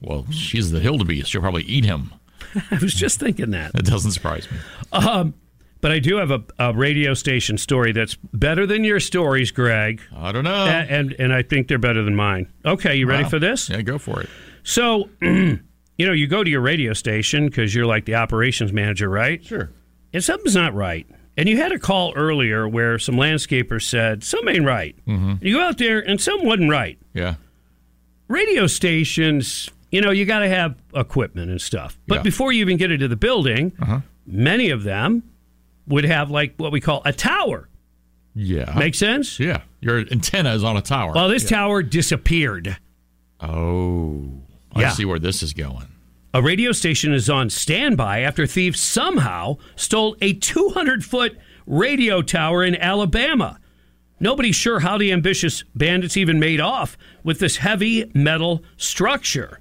Well, 0.00 0.26
she's 0.30 0.70
the 0.70 0.80
wildebeest. 0.80 1.30
She'll 1.30 1.40
probably 1.40 1.64
eat 1.64 1.84
him. 1.84 2.12
I 2.70 2.78
was 2.80 2.94
just 2.94 3.18
thinking 3.20 3.50
that. 3.50 3.72
That 3.72 3.84
doesn't 3.84 4.12
surprise 4.12 4.48
me. 4.50 4.58
Um, 4.92 5.34
but 5.80 5.92
I 5.92 5.98
do 5.98 6.16
have 6.16 6.30
a, 6.30 6.42
a 6.58 6.72
radio 6.72 7.14
station 7.14 7.58
story 7.58 7.92
that's 7.92 8.16
better 8.32 8.66
than 8.66 8.84
your 8.84 9.00
stories, 9.00 9.50
Greg. 9.50 10.00
I 10.16 10.32
don't 10.32 10.44
know. 10.44 10.64
A- 10.66 10.68
And, 10.68 11.14
and 11.18 11.32
I 11.32 11.42
think 11.42 11.68
they're 11.68 11.78
better 11.78 12.02
than 12.02 12.16
mine. 12.16 12.52
Okay, 12.64 12.96
you 12.96 13.06
ready 13.06 13.24
Wow. 13.24 13.28
for 13.30 13.38
this? 13.38 13.68
Yeah, 13.68 13.82
go 13.82 13.98
for 13.98 14.20
it. 14.20 14.28
So, 14.64 15.08
you 15.22 15.58
know, 15.98 16.12
you 16.12 16.26
go 16.26 16.42
to 16.44 16.50
your 16.50 16.60
radio 16.60 16.92
station 16.92 17.46
because 17.46 17.74
you're 17.74 17.86
like 17.86 18.04
the 18.06 18.16
operations 18.16 18.72
manager, 18.72 19.08
right? 19.08 19.44
Sure. 19.44 19.70
And 20.12 20.22
something's 20.24 20.56
not 20.56 20.74
right. 20.74 21.06
And 21.38 21.48
you 21.48 21.56
had 21.56 21.70
a 21.72 21.78
call 21.78 22.12
earlier 22.16 22.68
where 22.68 22.98
some 22.98 23.14
landscapers 23.14 23.82
said 23.82 24.24
something 24.24 24.56
ain't 24.56 24.66
right. 24.66 24.96
Mm-hmm. 25.06 25.34
You 25.40 25.54
go 25.54 25.62
out 25.62 25.78
there 25.78 26.00
and 26.00 26.20
something 26.20 26.46
wasn't 26.46 26.68
right. 26.70 26.98
Yeah. 27.14 27.36
Radio 28.26 28.66
stations, 28.66 29.70
you 29.92 30.00
know, 30.00 30.10
you 30.10 30.26
got 30.26 30.40
to 30.40 30.48
have 30.48 30.74
equipment 30.94 31.50
and 31.50 31.60
stuff. 31.60 31.96
But 32.08 32.16
Yeah. 32.16 32.22
before 32.22 32.50
you 32.52 32.60
even 32.62 32.76
get 32.76 32.90
into 32.90 33.06
the 33.06 33.16
building, 33.16 33.72
Uh-huh. 33.80 34.00
many 34.26 34.70
of 34.70 34.82
them 34.82 35.22
would 35.86 36.04
have 36.04 36.28
like 36.30 36.54
what 36.56 36.72
we 36.72 36.80
call 36.80 37.02
a 37.04 37.12
tower. 37.12 37.68
Yeah. 38.34 38.74
Make 38.76 38.94
sense? 38.96 39.38
Yeah. 39.40 39.62
Your 39.80 39.98
antenna 40.10 40.52
is 40.54 40.64
on 40.64 40.76
a 40.76 40.82
tower. 40.82 41.12
Well, 41.14 41.28
this 41.28 41.44
Yeah. 41.44 41.56
tower 41.58 41.82
disappeared. 41.84 42.76
Oh. 43.40 44.28
I 44.74 44.80
Yeah. 44.82 44.90
see 44.90 45.04
where 45.04 45.18
this 45.20 45.42
is 45.42 45.52
going. 45.52 45.86
A 46.34 46.42
radio 46.42 46.72
station 46.72 47.14
is 47.14 47.30
on 47.30 47.48
standby 47.48 48.20
after 48.20 48.46
thieves 48.46 48.80
somehow 48.80 49.56
stole 49.76 50.14
a 50.20 50.34
200 50.34 51.02
foot 51.02 51.38
radio 51.66 52.20
tower 52.20 52.62
in 52.62 52.76
Alabama. 52.76 53.58
Nobody's 54.20 54.56
sure 54.56 54.80
how 54.80 54.98
the 54.98 55.10
ambitious 55.10 55.64
bandits 55.74 56.18
even 56.18 56.38
made 56.38 56.60
off 56.60 56.98
with 57.22 57.38
this 57.38 57.58
heavy 57.58 58.10
metal 58.14 58.62
structure. 58.76 59.58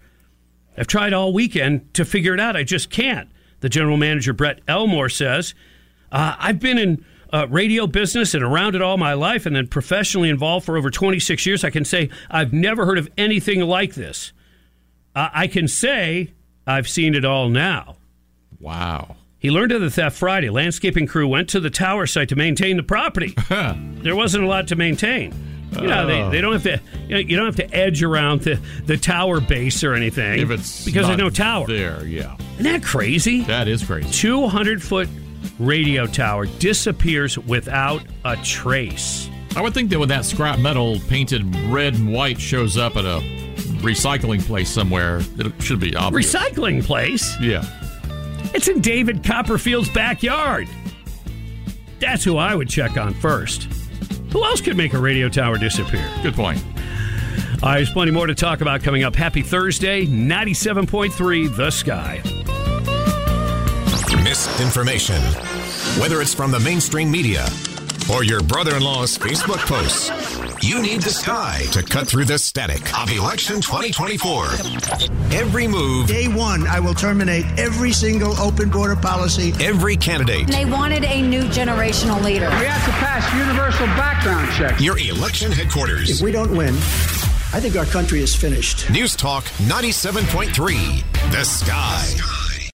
I've 0.78 0.88
tried 0.88 1.14
all 1.14 1.32
weekend 1.32 1.94
to 1.94 2.04
figure 2.04 2.34
it 2.34 2.40
out. 2.40 2.58
I 2.58 2.64
just 2.64 2.90
can't. 2.90 3.30
The 3.62 3.70
general 3.70 3.98
manager, 3.98 4.34
Brett 4.34 4.60
Elmore, 4.68 5.10
says, 5.10 5.56
uh, 6.12 6.36
I've 6.38 6.60
been 6.60 6.78
in 6.78 7.06
uh, 7.32 7.48
radio 7.50 7.88
business 7.88 8.34
and 8.34 8.44
around 8.44 8.76
it 8.76 8.82
all 8.82 8.98
my 8.98 9.14
life, 9.14 9.46
and 9.46 9.56
then 9.56 9.68
professionally 9.68 10.30
involved 10.30 10.66
for 10.66 10.78
over 10.78 10.92
26 10.92 11.46
years, 11.46 11.64
I 11.64 11.70
can 11.70 11.86
say 11.86 12.10
I've 12.30 12.52
never 12.52 12.86
heard 12.86 12.98
of 12.98 13.10
anything 13.18 13.62
like 13.62 13.96
this. 13.96 14.34
Uh, 15.16 15.30
I 15.34 15.48
can 15.48 15.68
say 15.68 16.34
I've 16.68 16.88
seen 16.88 17.16
it 17.16 17.26
all 17.26 17.50
now. 17.50 17.96
Wow. 18.60 19.16
He 19.40 19.52
learned 19.52 19.72
of 19.72 19.82
the 19.82 19.90
theft 19.90 20.18
Friday. 20.18 20.50
Landscaping 20.50 21.08
crew 21.08 21.28
went 21.28 21.50
to 21.50 21.60
the 21.60 21.70
tower 21.70 22.06
site 22.08 22.30
to 22.30 22.36
maintain 22.36 22.76
the 22.78 22.84
property. 22.84 23.34
there 23.50 24.16
wasn't 24.16 24.44
a 24.44 24.48
lot 24.48 24.68
to 24.70 24.76
maintain. 24.76 25.34
You 25.80 25.88
know, 25.88 26.08
they, 26.08 26.22
Oh. 26.22 26.30
they 26.32 26.42
don't 26.42 26.54
have 26.54 26.64
to. 26.64 26.82
You, 27.04 27.08
know, 27.10 27.18
you 27.18 27.36
don't 27.38 27.46
have 27.46 27.56
to 27.58 27.74
edge 27.76 28.02
around 28.02 28.42
the, 28.42 28.60
the 28.86 28.98
tower 28.98 29.40
base 29.42 29.84
or 29.84 29.94
anything. 29.94 30.40
If 30.40 30.50
it's 30.50 30.86
because 30.86 31.06
there's 31.08 31.20
no 31.20 31.30
tower. 31.30 31.68
there, 31.68 32.04
yeah. 32.06 32.36
Isn't 32.54 32.64
that 32.64 32.84
crazy? 32.84 33.42
That 33.44 33.68
is 33.68 33.84
crazy. 33.84 34.10
200 34.12 34.82
foot 34.82 35.08
radio 35.60 36.08
tower 36.08 36.46
disappears 36.46 37.38
without 37.38 38.02
a 38.26 38.38
trace. 38.38 39.30
I 39.56 39.62
would 39.62 39.74
think 39.74 39.90
that 39.92 40.00
when 40.00 40.10
that 40.10 40.26
scrap 40.26 40.58
metal 40.60 41.00
painted 41.10 41.44
red 41.68 41.94
and 41.96 42.12
white 42.14 42.40
shows 42.40 42.78
up 42.78 42.96
at 42.96 43.06
a 43.06 43.20
recycling 43.80 44.42
place 44.46 44.70
somewhere, 44.70 45.22
it 45.38 45.62
should 45.62 45.80
be 45.80 45.96
obvious. 45.96 46.34
Recycling 46.34 46.84
place? 46.84 47.40
yeah. 47.40 47.66
It's 48.54 48.68
in 48.68 48.80
David 48.80 49.24
Copperfield's 49.24 49.90
backyard. 49.90 50.68
That's 52.00 52.24
who 52.24 52.38
I 52.38 52.56
would 52.56 52.70
check 52.70 52.98
on 52.98 53.14
first. 53.16 53.64
Who 54.32 54.44
else 54.44 54.62
could 54.62 54.78
make 54.78 54.94
a 54.94 55.00
radio 55.00 55.28
tower 55.30 55.58
disappear? 55.58 56.08
Good 56.24 56.34
point. 56.34 56.64
All 57.62 57.70
right, 57.70 57.78
there's 57.78 57.90
plenty 57.90 58.12
more 58.12 58.28
to 58.28 58.36
talk 58.36 58.62
about 58.62 58.84
coming 58.84 59.04
up. 59.04 59.16
Happy 59.16 59.42
Thursday, 59.42 60.06
97.3 60.06 61.56
The 61.56 61.72
Sky. 61.72 62.22
Misinformation. 64.24 65.22
Whether 66.02 66.22
it's 66.22 66.34
from 66.34 66.52
the 66.52 66.60
mainstream 66.60 67.10
media 67.10 67.48
or 68.14 68.24
your 68.24 68.42
brother 68.42 68.76
in 68.76 68.84
law's 68.84 69.18
Facebook 69.18 69.60
posts, 69.66 70.10
you 70.62 70.82
need 70.82 71.02
the 71.02 71.10
sky 71.10 71.64
to 71.72 71.84
cut 71.84 72.08
through 72.08 72.26
the 72.26 72.38
static 72.38 72.82
of 73.00 73.12
election 73.12 73.62
2024. 73.62 74.46
Every 75.32 75.68
move, 75.68 76.08
Day 76.08 76.28
one, 76.28 76.66
I 76.68 76.80
will 76.80 76.94
terminate 76.94 77.46
every 77.60 77.92
single 77.92 78.38
open 78.40 78.70
border 78.70 78.96
policy. 78.96 79.54
every 79.60 79.96
candidate, 79.98 80.48
They 80.48 80.66
wanted 80.66 81.04
a 81.04 81.22
new 81.22 81.44
generational 81.44 82.22
leader. 82.24 82.50
We 82.60 82.66
have 82.66 82.84
to 82.86 82.92
pass 82.92 83.34
universal 83.38 83.86
background 83.88 84.52
checks. 84.54 84.82
your 84.82 84.98
election 84.98 85.52
headquarters. 85.52 86.10
If 86.10 86.22
we 86.22 86.32
don't 86.32 86.56
win, 86.56 86.74
I 87.54 87.60
think 87.60 87.76
our 87.76 87.86
country 87.86 88.22
is 88.22 88.36
finished. 88.36 88.90
News 88.90 89.16
Talk 89.16 89.44
97.3 89.68 91.32
The 91.32 91.44
Sky. 91.44 92.47